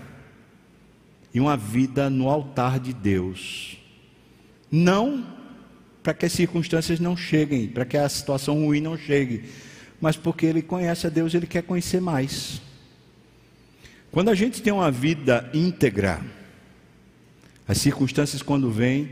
[1.32, 3.78] e uma vida no altar de Deus.
[4.72, 5.28] Não
[6.02, 9.44] para que as circunstâncias não cheguem, para que a situação ruim não chegue,
[10.04, 12.62] mas porque ele conhece a Deus, ele quer conhecer mais.
[14.12, 16.20] Quando a gente tem uma vida íntegra,
[17.66, 19.12] as circunstâncias quando vêm,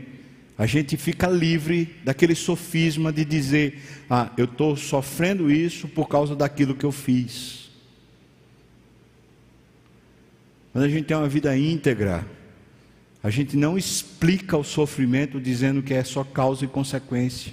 [0.58, 6.36] a gente fica livre daquele sofisma de dizer: ah, eu estou sofrendo isso por causa
[6.36, 7.70] daquilo que eu fiz.
[10.72, 12.26] Quando a gente tem uma vida íntegra,
[13.22, 17.50] a gente não explica o sofrimento dizendo que é só causa e consequência.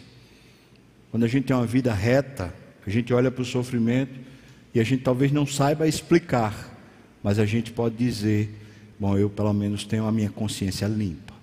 [1.09, 2.53] Quando a gente tem uma vida reta,
[2.89, 4.19] a gente olha para o sofrimento
[4.73, 6.75] e a gente talvez não saiba explicar,
[7.21, 8.49] mas a gente pode dizer:
[8.99, 11.35] bom, eu pelo menos tenho a minha consciência limpa.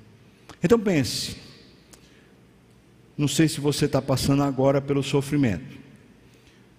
[0.61, 1.37] Então pense,
[3.17, 5.77] não sei se você está passando agora pelo sofrimento.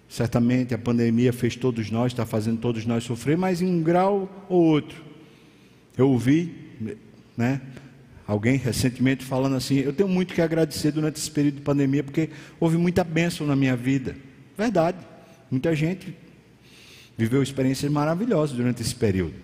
[0.06, 4.46] Certamente a pandemia fez todos nós, está fazendo todos nós sofrer, mas em um grau
[4.50, 5.02] ou outro.
[5.96, 6.54] Eu ouvi,
[7.38, 7.62] né?
[8.26, 12.28] Alguém recentemente falando assim: eu tenho muito que agradecer durante esse período de pandemia, porque
[12.60, 14.27] houve muita bênção na minha vida.
[14.58, 14.98] Verdade.
[15.48, 16.12] Muita gente
[17.16, 19.36] viveu experiências maravilhosas durante esse período.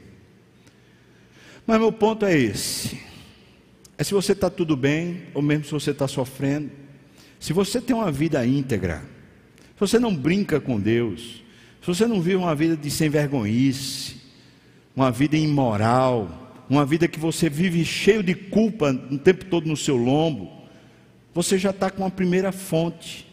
[1.65, 2.99] Mas meu ponto é esse:
[3.97, 6.69] é se você está tudo bem, ou mesmo se você está sofrendo,
[7.39, 9.05] se você tem uma vida íntegra,
[9.75, 11.45] se você não brinca com Deus,
[11.81, 14.17] se você não vive uma vida de sem vergonhice,
[14.97, 19.77] uma vida imoral, uma vida que você vive cheio de culpa o tempo todo no
[19.77, 20.51] seu lombo,
[21.33, 23.33] você já está com a primeira fonte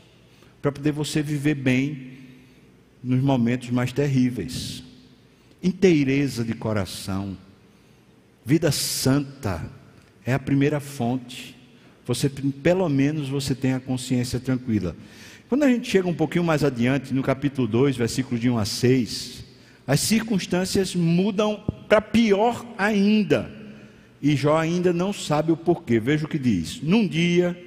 [0.61, 2.11] para poder você viver bem
[3.03, 4.83] nos momentos mais terríveis.
[5.63, 7.37] Inteireza de coração,
[8.45, 9.69] vida santa
[10.25, 11.61] é a primeira fonte
[12.05, 14.95] você pelo menos você tem a consciência tranquila.
[15.47, 18.65] Quando a gente chega um pouquinho mais adiante, no capítulo 2, versículo de 1 a
[18.65, 19.43] 6,
[19.85, 23.51] as circunstâncias mudam para pior ainda.
[24.21, 25.99] E Jó ainda não sabe o porquê.
[25.99, 26.81] Veja o que diz.
[26.81, 27.57] Num dia,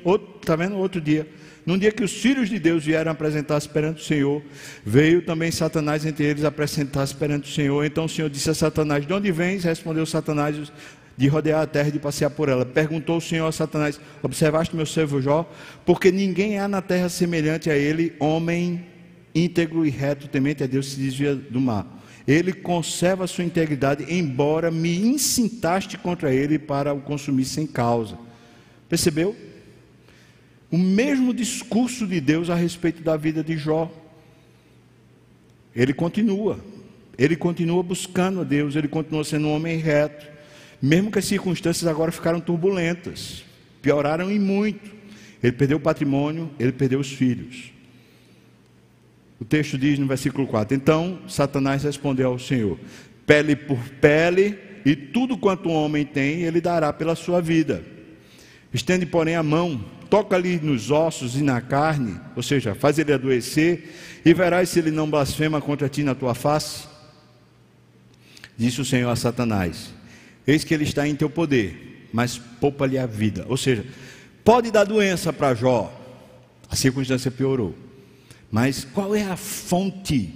[0.41, 0.77] está vendo?
[0.77, 1.29] Outro dia.
[1.67, 4.43] Num dia que os filhos de Deus vieram apresentar-se perante o Senhor,
[4.85, 7.85] veio também Satanás entre eles apresentar-se perante o Senhor.
[7.85, 9.65] Então o Senhor disse a Satanás: De onde vens?
[9.65, 10.57] Respondeu Satanás:
[11.17, 12.67] de rodear a terra e de passear por ela.
[12.67, 15.49] Perguntou o Senhor a Satanás: Observaste meu servo Jó?
[15.87, 18.87] Porque ninguém há na terra semelhante a ele, homem
[19.35, 21.87] íntegro e reto, temente a Deus, se desvia do mal.
[22.27, 28.17] Ele conserva a sua integridade, embora me incintaste contra ele para o consumir sem causa.
[28.89, 29.37] Percebeu?
[30.75, 33.89] O mesmo discurso de Deus a respeito da vida de Jó.
[35.77, 36.59] Ele continua,
[37.17, 40.35] ele continua buscando a Deus, ele continua sendo um homem reto
[40.85, 43.43] mesmo que as circunstâncias agora ficaram turbulentas,
[43.81, 44.93] pioraram em muito.
[45.43, 47.73] Ele perdeu o patrimônio, ele perdeu os filhos.
[49.41, 52.79] O texto diz no versículo 4: Então Satanás respondeu ao Senhor:
[53.27, 57.83] Pele por pele, e tudo quanto o homem tem, ele dará pela sua vida.
[58.71, 64.21] Estende, porém, a mão, toca-lhe nos ossos e na carne, ou seja, faz ele adoecer,
[64.25, 66.87] e verás se ele não blasfema contra ti na tua face.
[68.57, 69.93] Disse o Senhor a Satanás:
[70.47, 73.45] Eis que ele está em teu poder, mas poupa-lhe a vida.
[73.49, 73.85] Ou seja,
[74.45, 75.93] pode dar doença para Jó,
[76.71, 77.75] a circunstância piorou.
[78.51, 80.33] Mas qual é a fonte?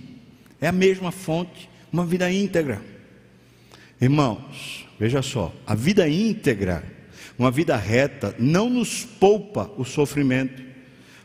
[0.61, 2.83] É a mesma fonte, uma vida íntegra.
[4.01, 6.85] Irmãos, veja só, a vida íntegra,
[7.39, 10.63] uma vida reta, não nos poupa o sofrimento,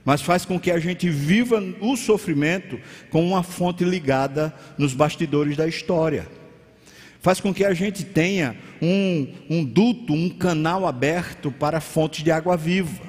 [0.05, 5.57] mas faz com que a gente viva o sofrimento com uma fonte ligada nos bastidores
[5.57, 6.27] da história
[7.23, 12.29] faz com que a gente tenha um, um duto, um canal aberto para fontes de
[12.29, 13.01] água viva.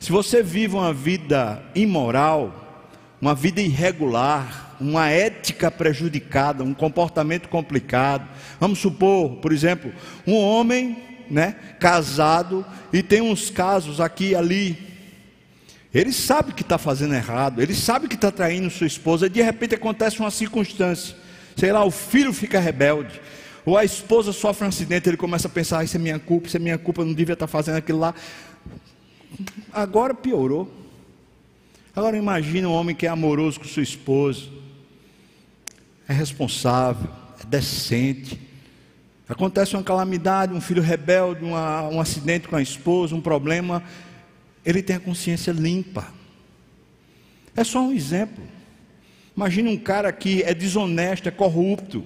[0.00, 2.88] Se você vive uma vida imoral,
[3.20, 8.26] uma vida irregular, uma ética prejudicada, um comportamento complicado,
[8.58, 9.92] vamos supor, por exemplo,
[10.26, 10.96] um homem,
[11.32, 14.92] né, casado e tem uns casos aqui e ali.
[15.94, 19.42] Ele sabe que está fazendo errado, ele sabe que está traindo sua esposa, e de
[19.42, 21.16] repente acontece uma circunstância,
[21.56, 23.20] sei lá, o filho fica rebelde,
[23.64, 26.48] ou a esposa sofre um acidente, ele começa a pensar: ah, isso é minha culpa,
[26.48, 28.14] isso é minha culpa, eu não devia estar fazendo aquilo lá.
[29.72, 30.80] Agora piorou.
[31.94, 34.48] Agora imagine um homem que é amoroso com sua esposa,
[36.08, 37.08] é responsável,
[37.38, 38.51] é decente.
[39.32, 43.82] Acontece uma calamidade, um filho rebelde, uma, um acidente com a esposa, um problema,
[44.62, 46.06] ele tem a consciência limpa.
[47.56, 48.44] É só um exemplo.
[49.34, 52.04] Imagine um cara que é desonesto, é corrupto.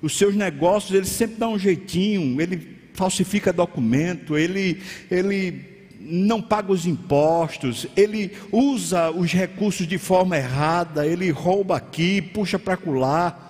[0.00, 4.80] Os seus negócios, ele sempre dá um jeitinho, ele falsifica documento, ele,
[5.10, 12.22] ele não paga os impostos, ele usa os recursos de forma errada, ele rouba aqui,
[12.22, 13.48] puxa para colar.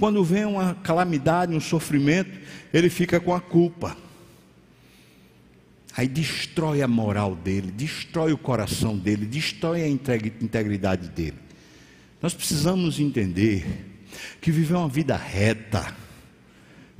[0.00, 2.30] Quando vem uma calamidade, um sofrimento,
[2.72, 3.94] ele fica com a culpa.
[5.94, 11.36] Aí destrói a moral dele, destrói o coração dele, destrói a integridade dele.
[12.22, 13.66] Nós precisamos entender
[14.40, 15.94] que viver uma vida reta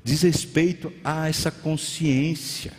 [0.05, 2.73] diz respeito a essa consciência.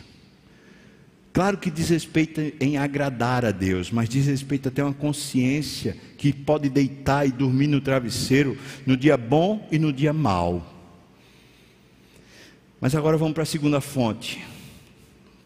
[1.32, 6.30] Claro que diz respeito em agradar a Deus, mas diz respeito até uma consciência que
[6.30, 8.56] pode deitar e dormir no travesseiro
[8.86, 10.68] no dia bom e no dia mau.
[12.78, 14.44] Mas agora vamos para a segunda fonte.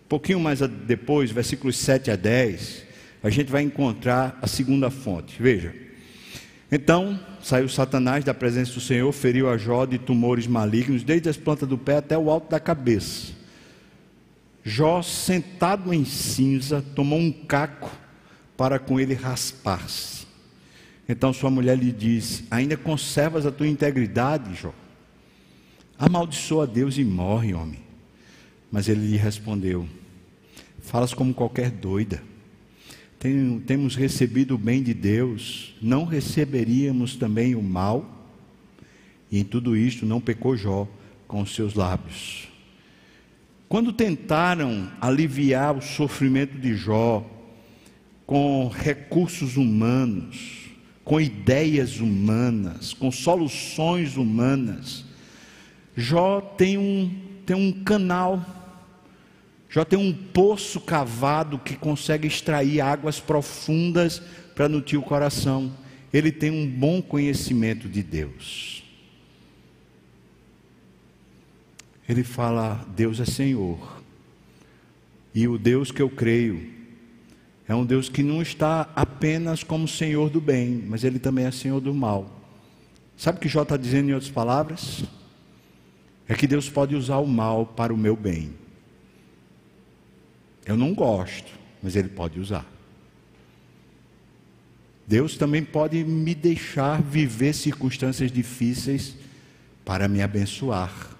[0.06, 2.82] Um pouquinho mais depois, versículos 7 a 10,
[3.22, 5.40] a gente vai encontrar a segunda fonte.
[5.40, 5.72] Veja.
[6.70, 11.36] Então saiu Satanás da presença do Senhor, feriu a Jó de tumores malignos, desde as
[11.36, 13.35] plantas do pé até o alto da cabeça.
[14.68, 17.88] Jó, sentado em cinza, tomou um caco
[18.56, 20.26] para com ele raspar-se.
[21.08, 24.74] Então sua mulher lhe disse: Ainda conservas a tua integridade, Jó?
[25.96, 27.78] Amaldiçoa a Deus e morre, homem.
[28.68, 29.88] Mas ele lhe respondeu:
[30.80, 32.20] Falas como qualquer doida
[33.20, 38.28] tem, temos recebido o bem de Deus, não receberíamos também o mal?
[39.30, 40.88] E em tudo isto não pecou Jó
[41.28, 42.55] com os seus lábios.
[43.68, 47.24] Quando tentaram aliviar o sofrimento de Jó
[48.26, 50.70] com recursos humanos,
[51.04, 55.04] com ideias humanas, com soluções humanas,
[55.96, 57.10] Jó tem um,
[57.44, 58.44] tem um canal
[59.76, 64.22] já tem um poço cavado que consegue extrair águas profundas
[64.54, 65.70] para nutrir o coração.
[66.10, 68.82] Ele tem um bom conhecimento de Deus.
[72.08, 74.02] Ele fala: Deus é Senhor.
[75.34, 76.76] E o Deus que eu creio
[77.68, 81.50] é um Deus que não está apenas como Senhor do bem, mas Ele também é
[81.50, 82.30] Senhor do mal.
[83.16, 85.04] Sabe o que Jó está dizendo em outras palavras?
[86.28, 88.52] É que Deus pode usar o mal para o meu bem.
[90.64, 91.52] Eu não gosto,
[91.82, 92.66] mas Ele pode usar.
[95.06, 99.16] Deus também pode me deixar viver circunstâncias difíceis
[99.84, 101.15] para me abençoar.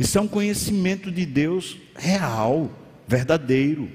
[0.00, 2.70] Isso é um conhecimento de Deus real,
[3.06, 3.86] verdadeiro.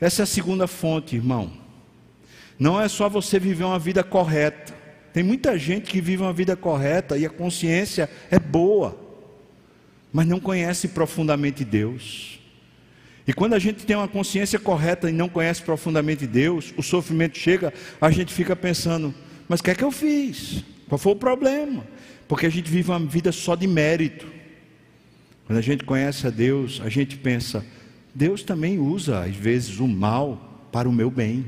[0.00, 1.52] Essa é a segunda fonte, irmão.
[2.58, 4.74] Não é só você viver uma vida correta.
[5.12, 8.98] Tem muita gente que vive uma vida correta e a consciência é boa,
[10.12, 12.40] mas não conhece profundamente Deus.
[13.24, 17.38] E quando a gente tem uma consciência correta e não conhece profundamente Deus, o sofrimento
[17.38, 19.14] chega, a gente fica pensando:
[19.48, 20.64] mas o que é que eu fiz?
[20.88, 21.86] Qual foi o problema?
[22.26, 24.34] Porque a gente vive uma vida só de mérito.
[25.46, 27.64] Quando a gente conhece a Deus, a gente pensa:
[28.14, 31.44] Deus também usa, às vezes, o mal para o meu bem.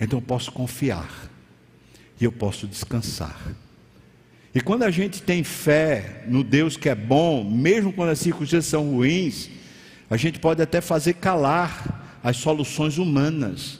[0.00, 1.10] Então eu posso confiar
[2.20, 3.38] e eu posso descansar.
[4.54, 8.66] E quando a gente tem fé no Deus que é bom, mesmo quando as circunstâncias
[8.66, 9.48] são ruins,
[10.08, 13.78] a gente pode até fazer calar as soluções humanas,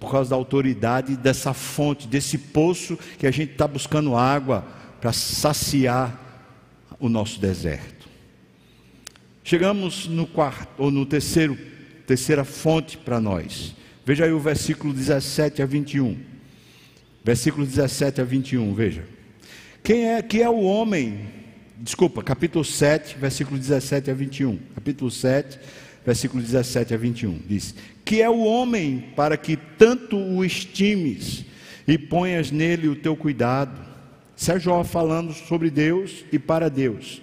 [0.00, 4.66] por causa da autoridade dessa fonte, desse poço que a gente está buscando água
[5.00, 6.27] para saciar
[6.98, 8.08] o nosso deserto.
[9.44, 11.56] Chegamos no quarto, ou no terceiro,
[12.06, 13.74] terceira fonte para nós.
[14.04, 16.18] Veja aí o versículo 17 a 21.
[17.24, 19.04] Versículo 17 a 21, veja.
[19.82, 21.38] Quem é que é o homem
[21.80, 24.58] desculpa, capítulo 7, versículo 17 a 21.
[24.74, 25.58] Capítulo 7,
[26.04, 27.40] versículo 17 a 21.
[27.46, 27.74] Diz:
[28.04, 31.44] Que é o homem para que tanto o estimes
[31.86, 33.87] e ponhas nele o teu cuidado.
[34.38, 37.20] Isso é falando sobre Deus e para Deus.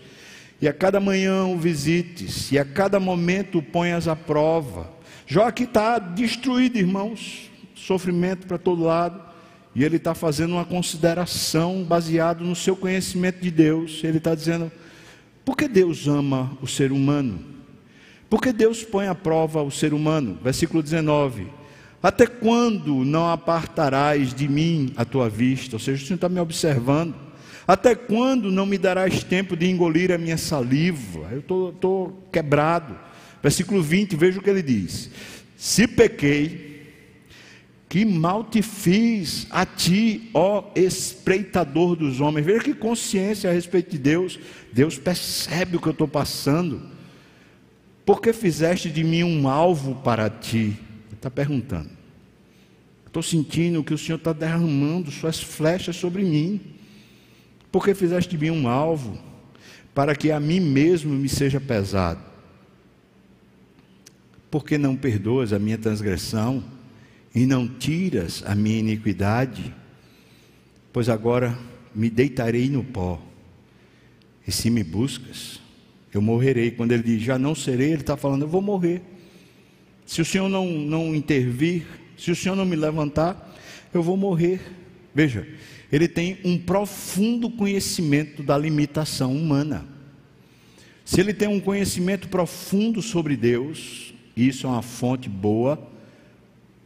[0.61, 4.91] E a cada manhã o visites, e a cada momento o ponhas à prova.
[5.25, 7.49] Jó aqui está destruído, irmãos.
[7.73, 9.21] Sofrimento para todo lado.
[9.73, 14.03] E ele está fazendo uma consideração baseado no seu conhecimento de Deus.
[14.03, 14.69] Ele está dizendo:
[15.45, 17.39] por que Deus ama o ser humano?
[18.29, 20.37] Por que Deus põe à prova o ser humano?
[20.43, 21.47] Versículo 19:
[22.01, 25.75] Até quando não apartarás de mim a tua vista?
[25.75, 27.15] Ou seja, o Senhor está me observando.
[27.67, 31.29] Até quando não me darás tempo de engolir a minha saliva?
[31.31, 32.95] Eu estou quebrado.
[33.41, 35.09] Versículo 20, veja o que ele diz:
[35.57, 36.75] Se pequei,
[37.89, 42.45] que mal te fiz a ti, ó espreitador dos homens.
[42.45, 44.39] Veja que consciência a respeito de Deus.
[44.71, 46.81] Deus percebe o que eu estou passando.
[48.05, 50.77] Por que fizeste de mim um alvo para ti?
[51.25, 51.89] Está perguntando.
[53.07, 56.61] Estou sentindo que o Senhor está derramando suas flechas sobre mim.
[57.71, 59.17] Por que fizeste de mim um alvo?
[59.91, 62.21] Para que a mim mesmo me seja pesado.
[64.51, 66.63] Por que não perdoas a minha transgressão
[67.33, 69.73] e não tiras a minha iniquidade?
[70.93, 71.57] Pois agora
[71.95, 73.19] me deitarei no pó.
[74.45, 75.59] E se me buscas,
[76.13, 76.69] eu morrerei.
[76.69, 79.14] Quando ele diz, já não serei, ele está falando, eu vou morrer.
[80.05, 81.85] Se o Senhor não, não intervir,
[82.17, 83.55] se o Senhor não me levantar,
[83.93, 84.61] eu vou morrer.
[85.13, 85.47] Veja,
[85.91, 89.85] ele tem um profundo conhecimento da limitação humana.
[91.03, 95.91] Se ele tem um conhecimento profundo sobre Deus, isso é uma fonte boa.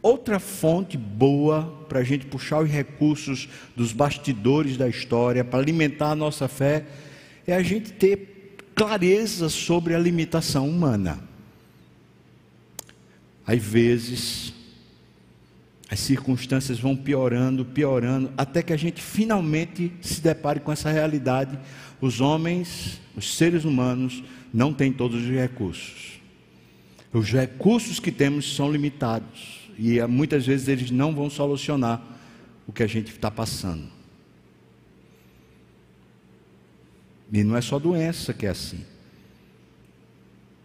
[0.02, 6.12] Outra fonte boa para a gente puxar os recursos dos bastidores da história, para alimentar
[6.12, 6.86] a nossa fé,
[7.46, 11.29] é a gente ter clareza sobre a limitação humana.
[13.50, 14.52] Às vezes,
[15.90, 21.58] as circunstâncias vão piorando, piorando, até que a gente finalmente se depare com essa realidade.
[22.00, 24.22] Os homens, os seres humanos,
[24.54, 26.20] não têm todos os recursos.
[27.12, 32.00] Os recursos que temos são limitados e eh, muitas vezes eles não vão solucionar
[32.68, 33.88] o que a gente está passando.
[37.32, 38.84] E não é só doença que é assim.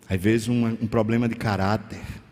[0.07, 2.24] Às vezes um, um problema de caráter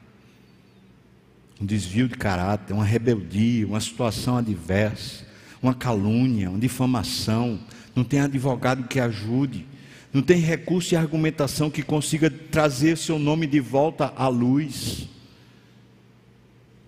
[1.63, 5.25] um desvio de caráter, uma rebeldia, uma situação adversa,
[5.61, 7.57] uma calúnia, uma difamação,
[7.95, 9.65] não tem advogado que ajude,
[10.11, 15.07] não tem recurso e argumentação que consiga trazer seu nome de volta à luz.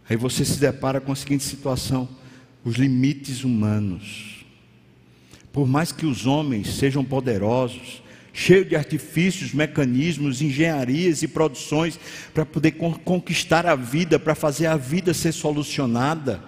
[0.09, 2.09] Aí você se depara com a seguinte situação:
[2.61, 4.45] os limites humanos.
[5.53, 8.03] Por mais que os homens sejam poderosos,
[8.35, 11.97] cheio de artifícios, mecanismos, engenharias e produções
[12.33, 16.43] para poder conquistar a vida, para fazer a vida ser solucionada,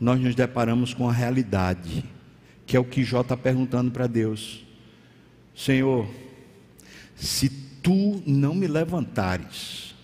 [0.00, 2.04] nós nos deparamos com a realidade,
[2.64, 4.64] que é o que Jó está perguntando para Deus:
[5.56, 6.08] Senhor,
[7.16, 7.48] se
[7.82, 9.96] tu não me levantares,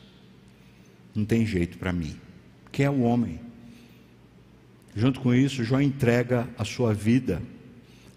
[1.14, 2.16] não tem jeito para mim.
[2.72, 3.40] Quem é o homem?
[4.96, 7.40] Junto com isso, Jó entrega a sua vida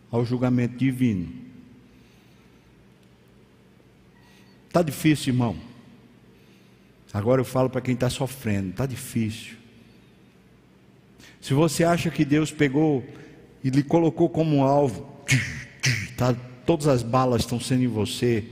[0.09, 1.46] ao julgamento divino.
[4.77, 5.55] Está difícil, irmão.
[7.11, 9.55] Agora eu falo para quem está sofrendo: está difícil.
[11.41, 13.03] Se você acha que Deus pegou
[13.63, 15.11] e lhe colocou como um alvo,
[16.15, 18.45] tá, todas as balas estão sendo em você,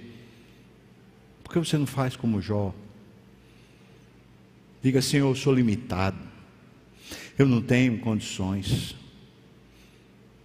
[1.43, 2.73] por que você não faz como Jó?
[4.81, 6.17] Diga, Senhor, eu sou limitado,
[7.37, 8.95] eu não tenho condições.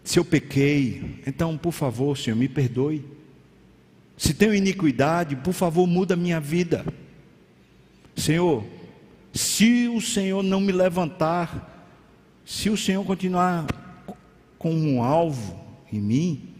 [0.04, 3.02] Se eu pequei, então, por favor, Senhor, me perdoe.
[4.20, 6.84] Se tenho iniquidade, por favor, muda minha vida.
[8.14, 8.62] Senhor,
[9.32, 11.88] se o Senhor não me levantar,
[12.44, 13.66] se o Senhor continuar
[14.58, 15.58] com um alvo
[15.90, 16.54] em mim,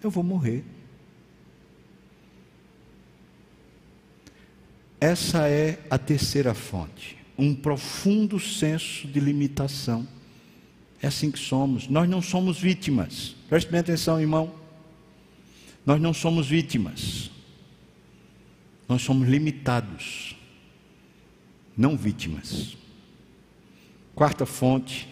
[0.00, 0.64] eu vou morrer.
[5.00, 10.06] Essa é a terceira fonte, um profundo senso de limitação.
[11.02, 11.88] É assim que somos.
[11.88, 13.34] Nós não somos vítimas.
[13.48, 14.65] Preste bem atenção, irmão.
[15.86, 17.30] Nós não somos vítimas,
[18.88, 20.34] nós somos limitados,
[21.76, 22.76] não vítimas.
[24.12, 25.06] Quarta fonte,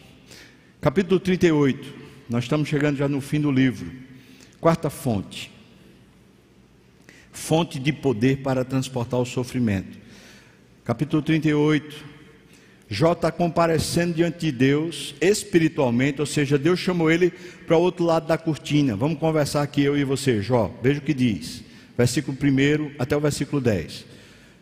[0.81, 1.95] capítulo 38,
[2.29, 3.89] nós estamos chegando já no fim do livro.
[4.61, 5.49] Quarta fonte,
[7.31, 9.97] fonte de poder para transportar o sofrimento.
[10.83, 12.05] Capítulo 38,
[12.95, 17.33] Jó está comparecendo diante de Deus espiritualmente, ou seja, Deus chamou ele
[17.67, 18.95] para o outro lado da cortina.
[18.95, 20.73] Vamos conversar aqui, eu e você, Jó.
[20.81, 21.65] Veja o que diz,
[21.99, 24.07] versículo 1 até o versículo 10.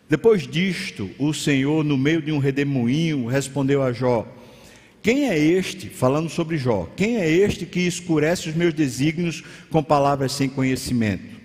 [0.09, 4.27] Depois disto, o Senhor, no meio de um redemoinho, respondeu a Jó:
[5.03, 9.83] Quem é este, falando sobre Jó, quem é este que escurece os meus desígnios com
[9.83, 11.35] palavras sem conhecimento?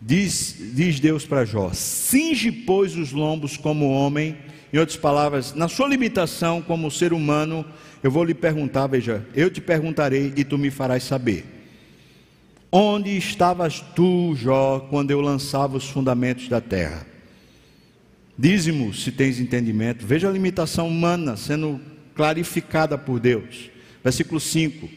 [0.00, 4.36] Diz, diz Deus para Jó: Cinge, pois, os lombos como homem
[4.72, 7.64] em outras palavras, na sua limitação como ser humano,
[8.02, 11.44] eu vou lhe perguntar, veja, eu te perguntarei e tu me farás saber.
[12.70, 17.06] Onde estavas tu, Jó, quando eu lançava os fundamentos da terra?
[18.38, 20.06] Dízimo, se tens entendimento.
[20.06, 21.80] Veja a limitação humana sendo
[22.14, 23.70] clarificada por Deus.
[24.04, 24.88] Versículo 5: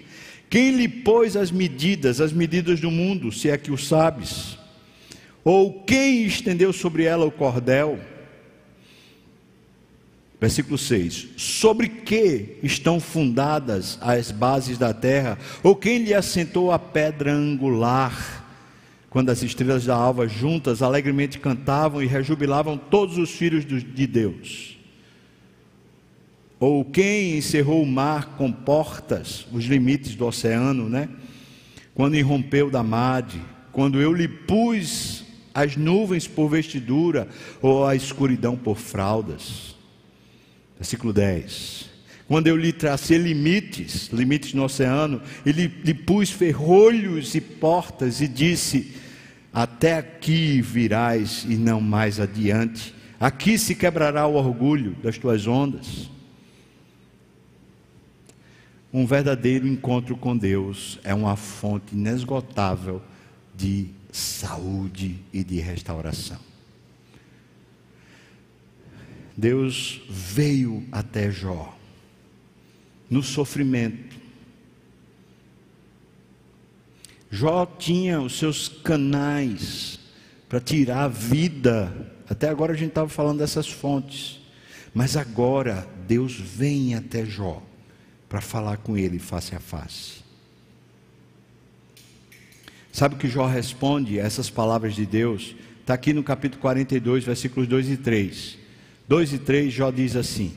[0.49, 4.57] Quem lhe pôs as medidas, as medidas do mundo, se é que o sabes?
[5.43, 7.99] Ou quem estendeu sobre ela o cordel?
[10.41, 15.37] Versículo 6: Sobre que estão fundadas as bases da terra?
[15.61, 18.39] Ou quem lhe assentou a pedra angular?
[19.11, 24.79] Quando as estrelas da alva juntas alegremente cantavam e rejubilavam todos os filhos de Deus.
[26.59, 31.09] Ou quem encerrou o mar com portas, os limites do oceano, né?
[31.93, 33.39] Quando irrompeu da made,
[33.71, 35.23] quando eu lhe pus
[35.53, 37.27] as nuvens por vestidura,
[37.61, 39.75] ou a escuridão por fraldas
[40.81, 41.91] Versículo 10.
[42.27, 48.27] Quando eu lhe tracei limites, limites no oceano, ele lhe pus ferrolhos e portas e
[48.27, 48.95] disse:
[49.53, 52.95] Até aqui virás e não mais adiante.
[53.19, 56.09] Aqui se quebrará o orgulho das tuas ondas.
[58.91, 63.03] Um verdadeiro encontro com Deus é uma fonte inesgotável
[63.55, 66.50] de saúde e de restauração.
[69.41, 71.75] Deus veio até Jó
[73.09, 74.15] no sofrimento.
[77.31, 79.99] Jó tinha os seus canais
[80.47, 82.13] para tirar a vida.
[82.29, 84.39] Até agora a gente estava falando dessas fontes.
[84.93, 87.63] Mas agora Deus vem até Jó
[88.29, 90.21] para falar com ele face a face.
[92.93, 95.55] Sabe o que Jó responde a essas palavras de Deus?
[95.79, 98.60] Está aqui no capítulo 42, versículos 2 e 3.
[99.11, 100.53] 2 e 3, Jó diz assim: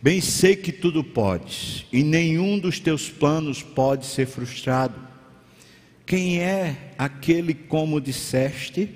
[0.00, 4.98] Bem sei que tudo podes, e nenhum dos teus planos pode ser frustrado.
[6.06, 8.88] Quem é aquele, como disseste,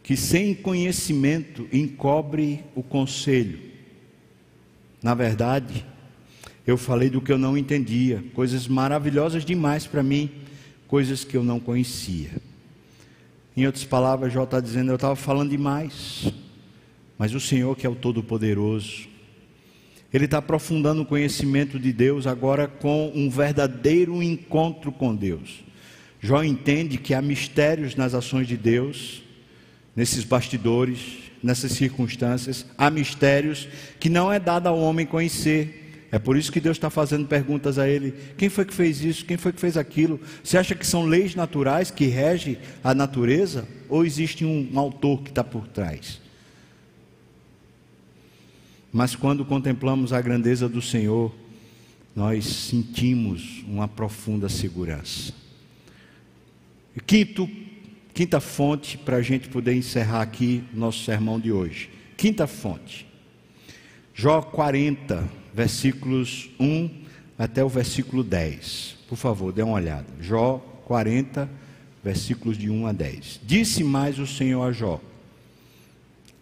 [0.00, 3.58] que sem conhecimento encobre o conselho?
[5.02, 5.84] Na verdade,
[6.64, 10.30] eu falei do que eu não entendia, coisas maravilhosas demais para mim,
[10.86, 12.30] coisas que eu não conhecia.
[13.56, 16.32] Em outras palavras, Jó está dizendo, eu estava falando demais.
[17.18, 19.08] Mas o Senhor, que é o Todo-Poderoso,
[20.12, 25.64] Ele está aprofundando o conhecimento de Deus agora com um verdadeiro encontro com Deus.
[26.20, 29.22] Jó entende que há mistérios nas ações de Deus,
[29.94, 33.68] nesses bastidores, nessas circunstâncias, há mistérios
[34.00, 36.08] que não é dado ao homem conhecer.
[36.10, 39.24] É por isso que Deus está fazendo perguntas a ele: quem foi que fez isso?
[39.24, 40.18] Quem foi que fez aquilo?
[40.42, 43.68] Você acha que são leis naturais que regem a natureza?
[43.88, 46.23] Ou existe um autor que está por trás?
[48.94, 51.34] Mas quando contemplamos a grandeza do Senhor,
[52.14, 55.32] nós sentimos uma profunda segurança.
[57.04, 57.50] Quinto,
[58.14, 61.90] quinta fonte para a gente poder encerrar aqui nosso sermão de hoje.
[62.16, 63.04] Quinta fonte.
[64.14, 66.88] Jó 40, versículos 1
[67.36, 68.98] até o versículo 10.
[69.08, 70.06] Por favor, dê uma olhada.
[70.20, 71.50] Jó 40,
[72.04, 73.40] versículos de 1 a 10.
[73.42, 75.00] Disse mais o Senhor a Jó: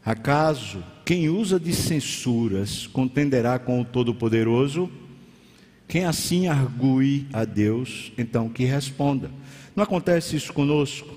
[0.04, 4.90] Acaso quem usa de censuras contenderá com o Todo-Poderoso?
[5.88, 9.30] Quem assim argue a Deus, então que responda.
[9.74, 11.08] Não acontece isso conosco?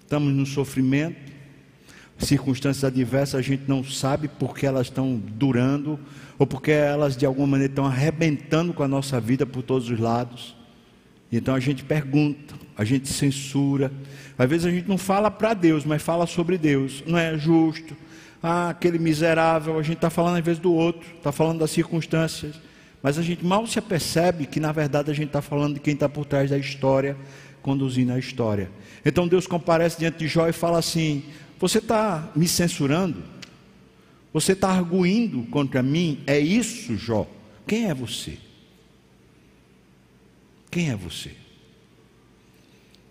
[0.00, 1.30] Estamos no sofrimento,
[2.18, 5.98] circunstâncias adversas, a gente não sabe porque elas estão durando,
[6.38, 9.98] ou porque elas de alguma maneira estão arrebentando com a nossa vida por todos os
[9.98, 10.56] lados.
[11.32, 13.92] Então a gente pergunta, a gente censura.
[14.38, 17.02] Às vezes a gente não fala para Deus, mas fala sobre Deus.
[17.06, 17.96] Não é justo.
[18.42, 22.54] Ah, aquele miserável, a gente está falando às vezes do outro, está falando das circunstâncias.
[23.02, 25.94] Mas a gente mal se apercebe que na verdade a gente está falando de quem
[25.94, 27.16] está por trás da história,
[27.62, 28.70] conduzindo a história.
[29.04, 31.24] Então Deus comparece diante de Jó e fala assim:
[31.58, 33.22] Você está me censurando?
[34.32, 36.22] Você está arguindo contra mim?
[36.26, 37.26] É isso, Jó?
[37.66, 38.38] Quem é você?
[40.70, 41.32] Quem é você?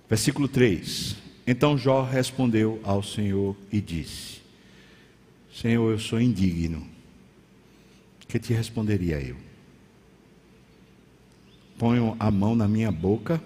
[0.07, 1.15] Versículo 3:
[1.45, 4.38] Então Jó respondeu ao Senhor e disse:
[5.59, 6.87] Senhor, eu sou indigno.
[8.19, 9.35] Que te responderia eu?
[11.77, 13.41] Ponho a mão na minha boca.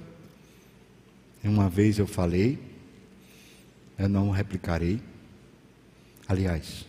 [1.43, 2.59] Uma vez eu falei,
[3.97, 5.01] eu não replicarei.
[6.27, 6.85] Aliás,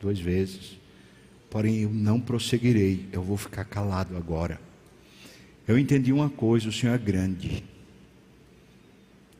[0.00, 0.78] duas vezes.
[1.50, 4.58] Porém, eu não prosseguirei, eu vou ficar calado agora.
[5.68, 7.62] Eu entendi uma coisa: o Senhor é grande.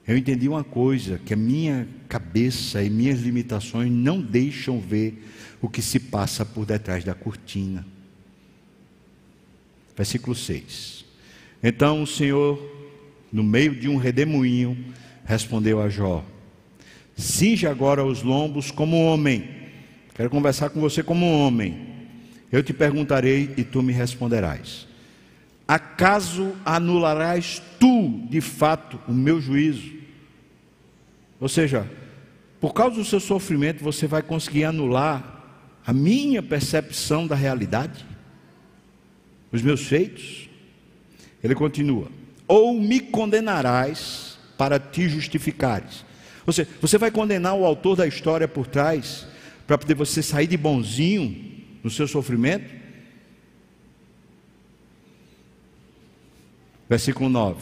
[0.07, 5.25] Eu entendi uma coisa: que a minha cabeça e minhas limitações não deixam ver
[5.61, 7.87] o que se passa por detrás da cortina.
[9.97, 11.05] Versículo 6.
[11.63, 12.61] Então o Senhor,
[13.33, 14.77] no meio de um redemoinho,
[15.25, 16.25] respondeu a Jó:
[17.17, 19.49] Cinge agora os lombos como homem.
[20.15, 21.93] Quero conversar com você como homem.
[22.51, 24.87] Eu te perguntarei e tu me responderás.
[25.73, 29.91] Acaso anularás tu, de fato, o meu juízo?
[31.41, 31.91] Ou seja,
[32.61, 35.43] por causa do seu sofrimento, você vai conseguir anular
[35.87, 38.05] a minha percepção da realidade,
[39.51, 40.47] os meus feitos.
[41.43, 42.09] Ele continua:
[42.47, 46.05] ou me condenarás para te justificares.
[46.47, 49.27] Ou seja, você vai condenar o autor da história por trás
[49.67, 51.51] para poder você sair de bonzinho
[51.83, 52.82] no seu sofrimento?
[56.93, 57.57] Versículo 9: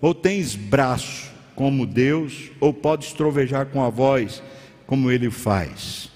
[0.00, 4.42] Ou tens braço como Deus, ou podes trovejar com a voz
[4.86, 6.10] como ele faz.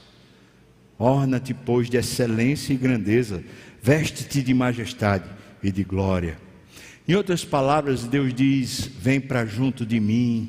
[0.98, 3.44] Orna-te, pois, de excelência e grandeza,
[3.82, 5.28] veste-te de majestade
[5.62, 6.38] e de glória.
[7.06, 10.48] Em outras palavras, Deus diz: Vem para junto de mim,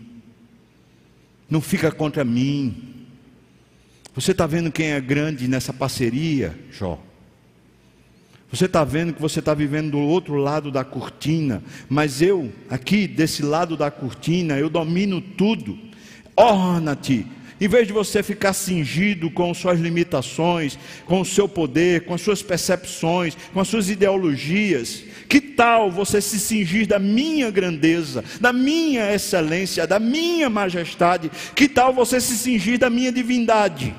[1.50, 3.06] não fica contra mim.
[4.16, 6.98] Você está vendo quem é grande nessa parceria, Jó?
[8.52, 13.08] Você está vendo que você está vivendo do outro lado da cortina, mas eu, aqui
[13.08, 15.80] desse lado da cortina, eu domino tudo.
[16.36, 17.26] Orna-te,
[17.62, 22.22] em vez de você ficar cingido com suas limitações, com o seu poder, com as
[22.22, 28.52] suas percepções, com as suas ideologias, que tal você se cingir da minha grandeza, da
[28.52, 31.32] minha excelência, da minha majestade?
[31.56, 33.96] Que tal você se cingir da minha divindade?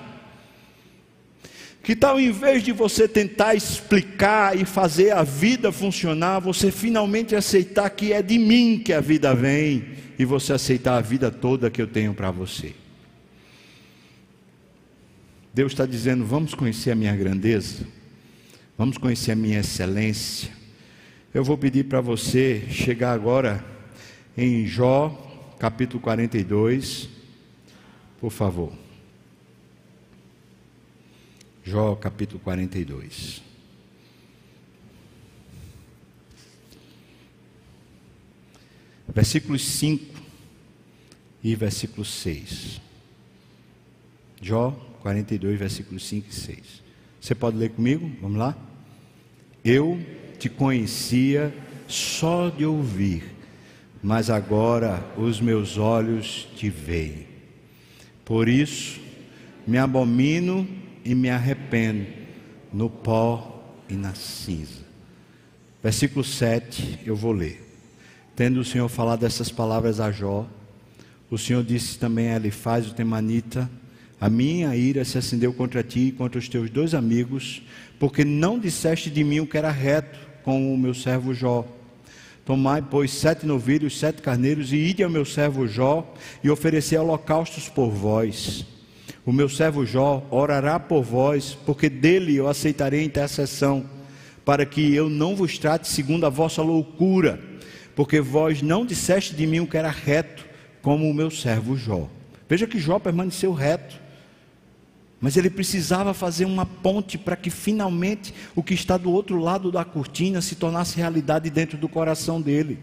[1.82, 7.34] Que tal, em vez de você tentar explicar e fazer a vida funcionar, você finalmente
[7.34, 9.84] aceitar que é de mim que a vida vem
[10.16, 12.72] e você aceitar a vida toda que eu tenho para você?
[15.52, 17.84] Deus está dizendo: vamos conhecer a minha grandeza,
[18.78, 20.50] vamos conhecer a minha excelência.
[21.34, 23.64] Eu vou pedir para você chegar agora
[24.36, 27.08] em Jó, capítulo 42,
[28.20, 28.81] por favor.
[31.64, 33.40] Jó, capítulo 42.
[39.14, 40.04] Versículos 5
[41.42, 42.80] e versículo 6.
[44.40, 46.82] Jó 42, versículos 5 e 6.
[47.20, 48.10] Você pode ler comigo?
[48.20, 48.56] Vamos lá?
[49.64, 50.04] Eu
[50.40, 51.54] te conhecia
[51.86, 53.36] só de ouvir,
[54.02, 57.28] mas agora os meus olhos te veem.
[58.24, 59.00] Por isso,
[59.64, 62.06] me abomino e me arrependo
[62.72, 64.82] no pó e na cinza.
[65.82, 67.68] Versículo 7, eu vou ler.
[68.34, 70.48] Tendo o Senhor falado essas palavras a Jó,
[71.30, 73.68] o Senhor disse também a Elifaz, o temanita,
[74.20, 77.62] a minha ira se acendeu contra ti e contra os teus dois amigos,
[77.98, 81.66] porque não disseste de mim o que era reto com o meu servo Jó.
[82.44, 87.68] Tomai, pois, sete novilhos, sete carneiros, e ide ao meu servo Jó, e oferecer holocaustos
[87.68, 88.64] por vós.
[89.24, 93.84] O meu servo Jó orará por vós, porque dele eu aceitarei intercessão,
[94.44, 97.40] para que eu não vos trate segundo a vossa loucura,
[97.94, 100.44] porque vós não disseste de mim o que era reto,
[100.80, 102.08] como o meu servo Jó.
[102.48, 104.02] Veja que Jó permaneceu reto.
[105.20, 109.70] Mas ele precisava fazer uma ponte para que finalmente o que está do outro lado
[109.70, 112.76] da cortina se tornasse realidade dentro do coração dele.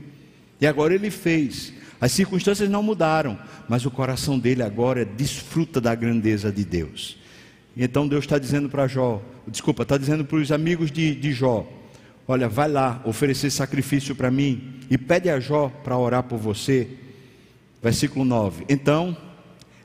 [0.61, 1.73] E agora ele fez.
[2.01, 3.37] As circunstâncias não mudaram,
[3.67, 7.17] mas o coração dele agora desfruta da grandeza de Deus.
[7.75, 11.67] Então Deus está dizendo para Jó, desculpa, está dizendo para os amigos de, de Jó:
[12.27, 16.87] Olha, vai lá oferecer sacrifício para mim e pede a Jó para orar por você.
[17.81, 19.15] Versículo 9: Então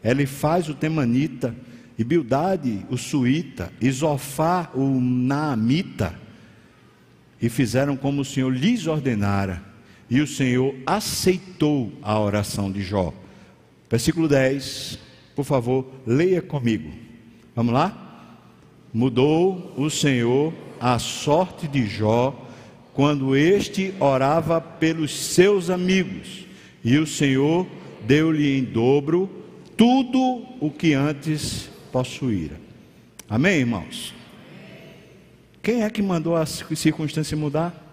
[0.03, 1.55] ele faz o temanita
[1.99, 6.15] e Bildade, o suíta, e Zofá, o naamita,
[7.41, 9.63] e fizeram como o Senhor lhes ordenara,
[10.09, 13.13] e o Senhor aceitou a oração de Jó.
[13.91, 14.99] Versículo 10,
[15.35, 16.91] por favor, leia comigo.
[17.55, 18.01] Vamos lá?
[18.93, 22.45] Mudou o Senhor a sorte de Jó
[22.93, 26.47] quando este orava pelos seus amigos,
[26.85, 27.67] e o Senhor
[28.07, 29.29] deu-lhe em dobro
[29.77, 32.53] tudo o que antes possuir.
[33.29, 34.15] Amém, irmãos?
[35.61, 37.84] Quem é que mandou a circunstância mudar?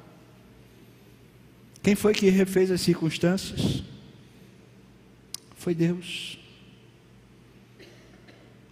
[1.82, 3.84] Quem foi que refez as circunstâncias?
[5.55, 6.38] Foi Deus.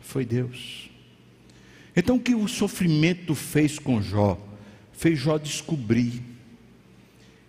[0.02, 0.90] Foi Deus.
[1.96, 4.40] Então o que o sofrimento fez com Jó?
[4.94, 6.22] Fez Jó descobrir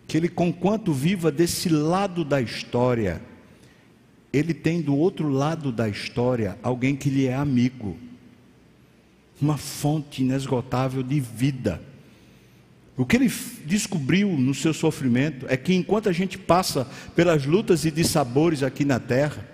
[0.06, 3.22] que ele, conquanto viva desse lado da história,
[4.32, 7.96] ele tem do outro lado da história alguém que lhe é amigo,
[9.40, 11.80] uma fonte inesgotável de vida.
[13.00, 13.32] O que ele
[13.64, 16.86] descobriu no seu sofrimento é que enquanto a gente passa
[17.16, 19.48] pelas lutas e dissabores aqui na terra,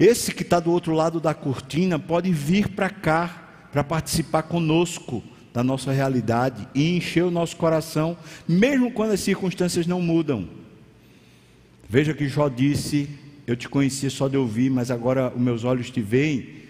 [0.00, 5.22] esse que está do outro lado da cortina pode vir para cá para participar conosco
[5.52, 8.16] da nossa realidade e encher o nosso coração,
[8.48, 10.48] mesmo quando as circunstâncias não mudam.
[11.86, 13.10] Veja que Jó disse
[13.46, 16.62] eu te conhecia só de ouvir, mas agora os meus olhos te veem.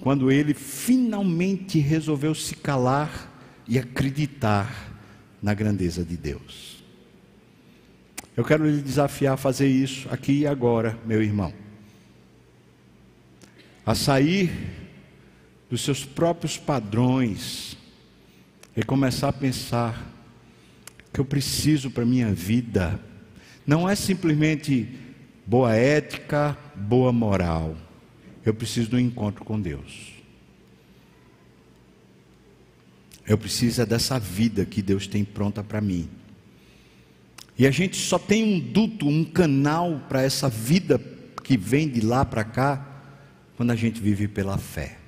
[0.00, 3.30] quando ele finalmente resolveu se calar
[3.68, 4.95] e acreditar
[5.42, 6.84] na grandeza de Deus.
[8.36, 11.52] Eu quero lhe desafiar a fazer isso aqui e agora, meu irmão.
[13.84, 14.50] A sair
[15.70, 17.76] dos seus próprios padrões
[18.76, 20.12] e começar a pensar
[21.12, 23.00] que eu preciso para minha vida.
[23.66, 24.86] Não é simplesmente
[25.46, 27.74] boa ética, boa moral.
[28.44, 30.15] Eu preciso do encontro com Deus.
[33.26, 36.08] Eu preciso é dessa vida que Deus tem pronta para mim.
[37.58, 41.00] E a gente só tem um duto, um canal para essa vida
[41.42, 42.86] que vem de lá para cá,
[43.56, 44.98] quando a gente vive pela fé.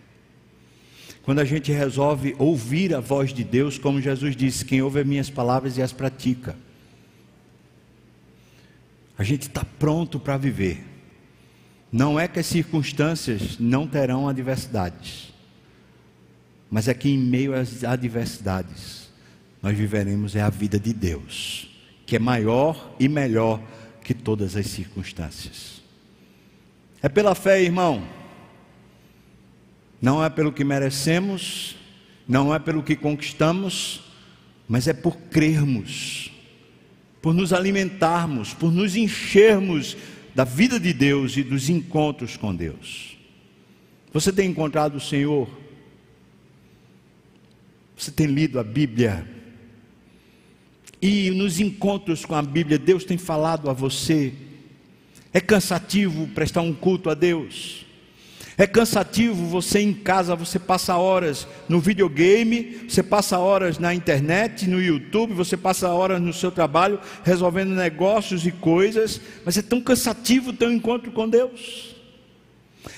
[1.23, 5.07] Quando a gente resolve ouvir a voz de Deus, como Jesus disse: quem ouve as
[5.07, 6.57] minhas palavras e as pratica.
[9.19, 10.85] A gente está pronto para viver.
[11.93, 15.35] Não é que as circunstâncias não terão adversidades,
[16.71, 19.09] mas é que em meio às adversidades,
[19.63, 21.69] nós viveremos é a vida de Deus,
[22.07, 23.61] que é maior e melhor
[24.03, 25.83] que todas as circunstâncias.
[27.03, 28.19] É pela fé, irmão
[30.01, 31.77] não é pelo que merecemos,
[32.27, 34.01] não é pelo que conquistamos,
[34.69, 36.31] mas é por crermos,
[37.21, 39.97] por nos alimentarmos, por nos enchermos
[40.35, 43.17] da vida de Deus e dos encontros com Deus.
[44.13, 45.49] Você tem encontrado o Senhor?
[47.99, 49.27] Você tem lido a Bíblia?
[51.03, 54.33] E nos encontros com a Bíblia, Deus tem falado a você?
[55.33, 57.85] É cansativo prestar um culto a Deus?
[58.57, 64.69] É cansativo você em casa, você passa horas no videogame, você passa horas na internet,
[64.69, 69.81] no YouTube, você passa horas no seu trabalho resolvendo negócios e coisas, mas é tão
[69.81, 71.97] cansativo ter um encontro com Deus.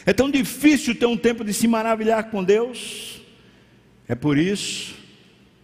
[0.05, 3.20] É tão difícil ter um tempo de se maravilhar com Deus.
[4.11, 4.97] É por isso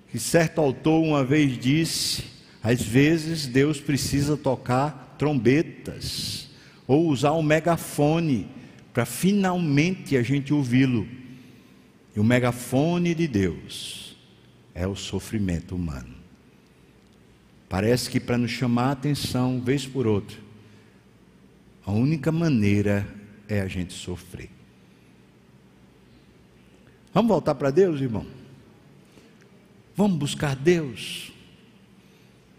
[0.09, 2.22] que certo autor uma vez disse:
[2.62, 6.49] às vezes Deus precisa tocar trombetas
[6.86, 8.49] ou usar um megafone
[8.94, 11.09] para finalmente a gente ouvi-lo.
[12.14, 14.16] E o megafone de Deus
[14.76, 16.14] é o sofrimento humano.
[17.68, 20.38] Parece que para nos chamar a atenção, vez por outra,
[21.84, 23.12] a única maneira
[23.49, 24.55] é a gente sofrer.
[27.16, 28.26] Vamos voltar para Deus, irmão?
[29.96, 31.32] Vamos buscar Deus?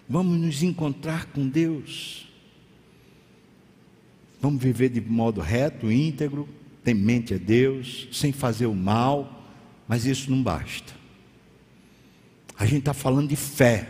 [0.10, 2.28] Vamos nos encontrar com Deus?
[4.42, 6.50] Vamos viver de modo reto, íntegro,
[6.84, 9.48] temente a Deus, sem fazer o mal,
[9.88, 10.92] mas isso não basta.
[12.58, 13.88] A gente está falando de fé,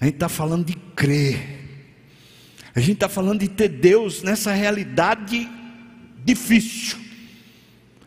[0.00, 1.92] a gente está falando de crer,
[2.74, 5.46] a gente está falando de ter Deus nessa realidade
[6.24, 7.05] difícil,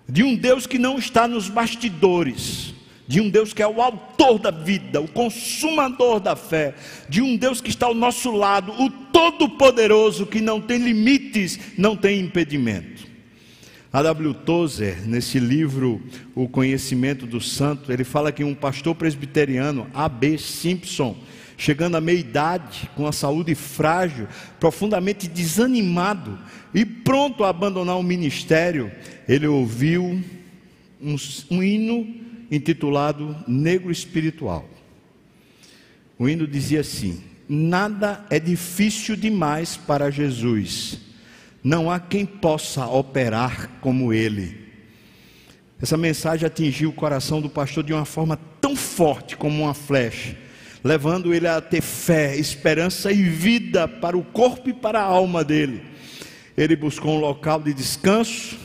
[0.10, 2.74] de um Deus que não está nos bastidores,
[3.08, 6.74] de um Deus que é o autor da vida, o consumador da fé,
[7.08, 11.96] de um Deus que está ao nosso lado, o todo-poderoso que não tem limites, não
[11.96, 13.08] tem impedimento.
[13.92, 14.36] A W.
[14.36, 16.00] Tozer, nesse livro
[16.36, 20.38] O Conhecimento do Santo, ele fala que um pastor presbiteriano, A.B.
[20.38, 21.18] Simpson,
[21.60, 24.30] chegando à meia-idade, com a saúde frágil,
[24.62, 26.40] profundamente desanimado
[26.74, 28.90] e pronto a abandonar o ministério,
[29.28, 30.24] ele ouviu
[31.02, 31.16] um,
[31.52, 32.08] um hino
[32.50, 34.68] intitulado Negro Espiritual.
[36.18, 40.98] O hino dizia assim: Nada é difícil demais para Jesus,
[41.62, 44.58] não há quem possa operar como ele.
[45.82, 50.38] Essa mensagem atingiu o coração do pastor de uma forma tão forte como uma flecha,
[50.84, 55.44] levando ele a ter fé, esperança e vida para o corpo e para a alma
[55.44, 55.82] dele.
[56.58, 58.58] Ele buscou um local de descanso,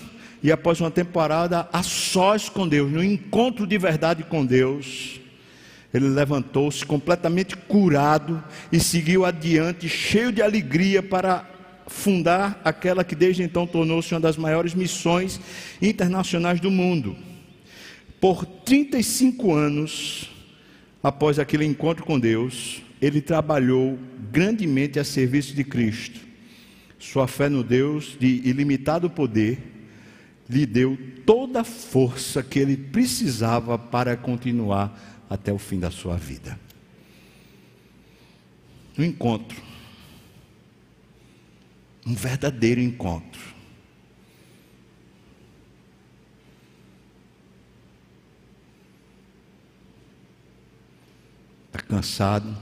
[0.43, 5.19] e após uma temporada a sós com Deus, no encontro de verdade com Deus,
[5.93, 11.49] ele levantou-se completamente curado e seguiu adiante, cheio de alegria, para
[11.87, 15.41] fundar aquela que desde então tornou-se uma das maiores missões
[15.81, 17.17] internacionais do mundo.
[18.21, 20.31] Por 35 anos,
[21.05, 23.99] após aquele encontro com Deus, ele trabalhou
[24.33, 26.19] grandemente a serviço de Cristo.
[26.99, 29.63] Sua fé no Deus de ilimitado poder
[30.49, 30.97] lhe deu
[31.27, 36.59] toda a força que ele precisava para continuar até o fim da sua vida.
[38.99, 39.61] Um encontro.
[42.07, 43.54] Um verdadeiro encontro.
[51.95, 52.57] Cansado,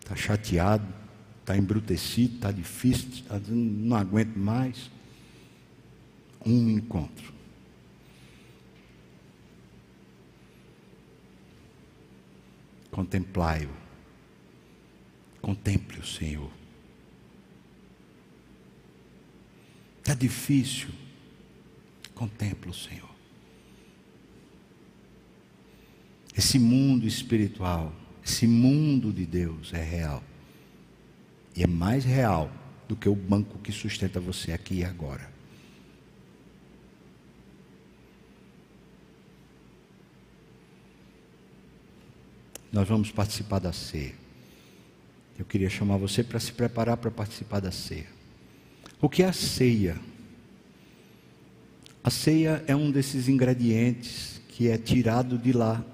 [0.00, 0.86] está chateado,
[1.40, 4.90] está embrutecido, está difícil, tá, não aguento mais
[6.44, 7.34] um encontro.
[12.90, 13.68] Contemplai-o.
[15.42, 16.50] Contemple o Senhor.
[19.98, 20.88] Está difícil.
[22.14, 23.15] Contemple o Senhor.
[26.36, 27.92] Esse mundo espiritual,
[28.24, 30.22] esse mundo de Deus é real.
[31.54, 32.50] E é mais real
[32.86, 35.34] do que o banco que sustenta você aqui e agora.
[42.70, 44.12] Nós vamos participar da ceia.
[45.38, 48.06] Eu queria chamar você para se preparar para participar da ceia.
[49.00, 49.98] O que é a ceia?
[52.04, 55.84] A ceia é um desses ingredientes que é tirado de lá,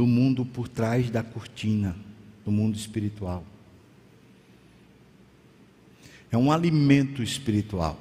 [0.00, 1.94] do mundo por trás da cortina,
[2.42, 3.44] do mundo espiritual.
[6.32, 8.00] É um alimento espiritual.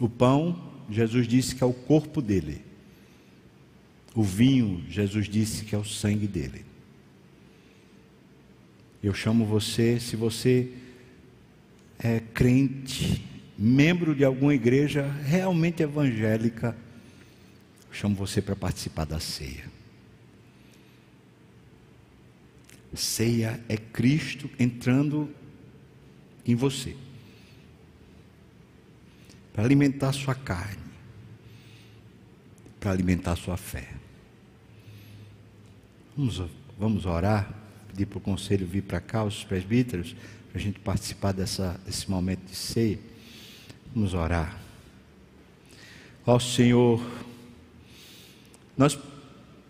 [0.00, 2.64] O pão, Jesus disse que é o corpo dele.
[4.14, 6.64] O vinho, Jesus disse que é o sangue dele.
[9.02, 10.72] Eu chamo você, se você
[11.98, 13.22] é crente,
[13.58, 16.74] membro de alguma igreja realmente evangélica,
[17.94, 19.64] chamo você para participar da ceia.
[22.92, 25.32] Ceia é Cristo entrando
[26.46, 26.96] em você
[29.52, 30.82] para alimentar sua carne,
[32.80, 33.88] para alimentar sua fé.
[36.16, 36.42] Vamos,
[36.76, 37.54] vamos orar,
[37.88, 40.14] pedir para o conselho vir para cá, os presbíteros,
[40.50, 42.98] para a gente participar dessa, desse momento de ceia.
[43.94, 44.58] Vamos orar.
[46.26, 47.00] Ó Senhor,
[48.76, 48.98] nós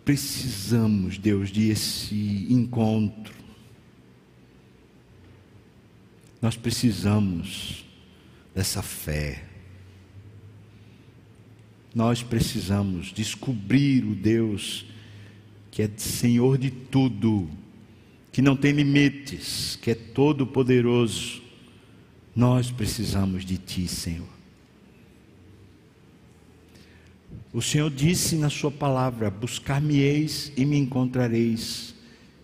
[0.04, 3.34] precisamos, Deus, de esse encontro.
[6.40, 7.84] Nós precisamos
[8.54, 9.44] dessa fé.
[11.94, 14.84] Nós precisamos descobrir o Deus
[15.70, 17.48] que é Senhor de tudo,
[18.30, 21.42] que não tem limites, que é todo poderoso.
[22.34, 24.33] Nós precisamos de Ti, Senhor.
[27.54, 31.94] O Senhor disse na Sua palavra: Buscar-me-eis e me encontrareis,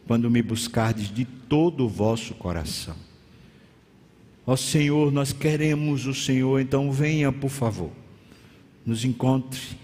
[0.06, 2.96] quando me buscardes de todo o vosso coração.
[4.46, 7.90] Ó Senhor, nós queremos o Senhor, então venha, por favor,
[8.86, 9.78] nos encontre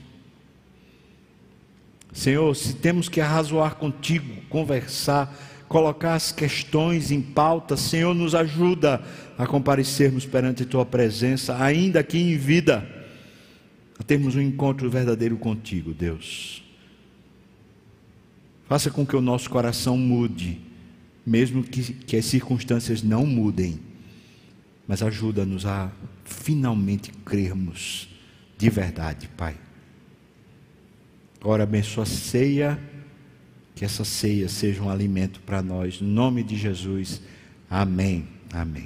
[2.16, 5.36] Senhor, se temos que arrazoar contigo, conversar,
[5.68, 9.02] colocar as questões em pauta, Senhor, nos ajuda
[9.36, 12.95] a comparecermos perante tua presença, ainda aqui em vida,
[13.98, 16.62] a termos um encontro verdadeiro contigo, Deus.
[18.68, 20.60] Faça com que o nosso coração mude,
[21.24, 23.80] mesmo que, que as circunstâncias não mudem,
[24.86, 25.90] mas ajuda-nos a
[26.24, 28.08] finalmente crermos
[28.58, 29.56] de verdade, Pai.
[31.42, 32.78] Ora, abençoa a ceia,
[33.74, 36.00] que essa ceia seja um alimento para nós.
[36.00, 37.20] Em nome de Jesus.
[37.70, 38.26] Amém.
[38.52, 38.74] Amém.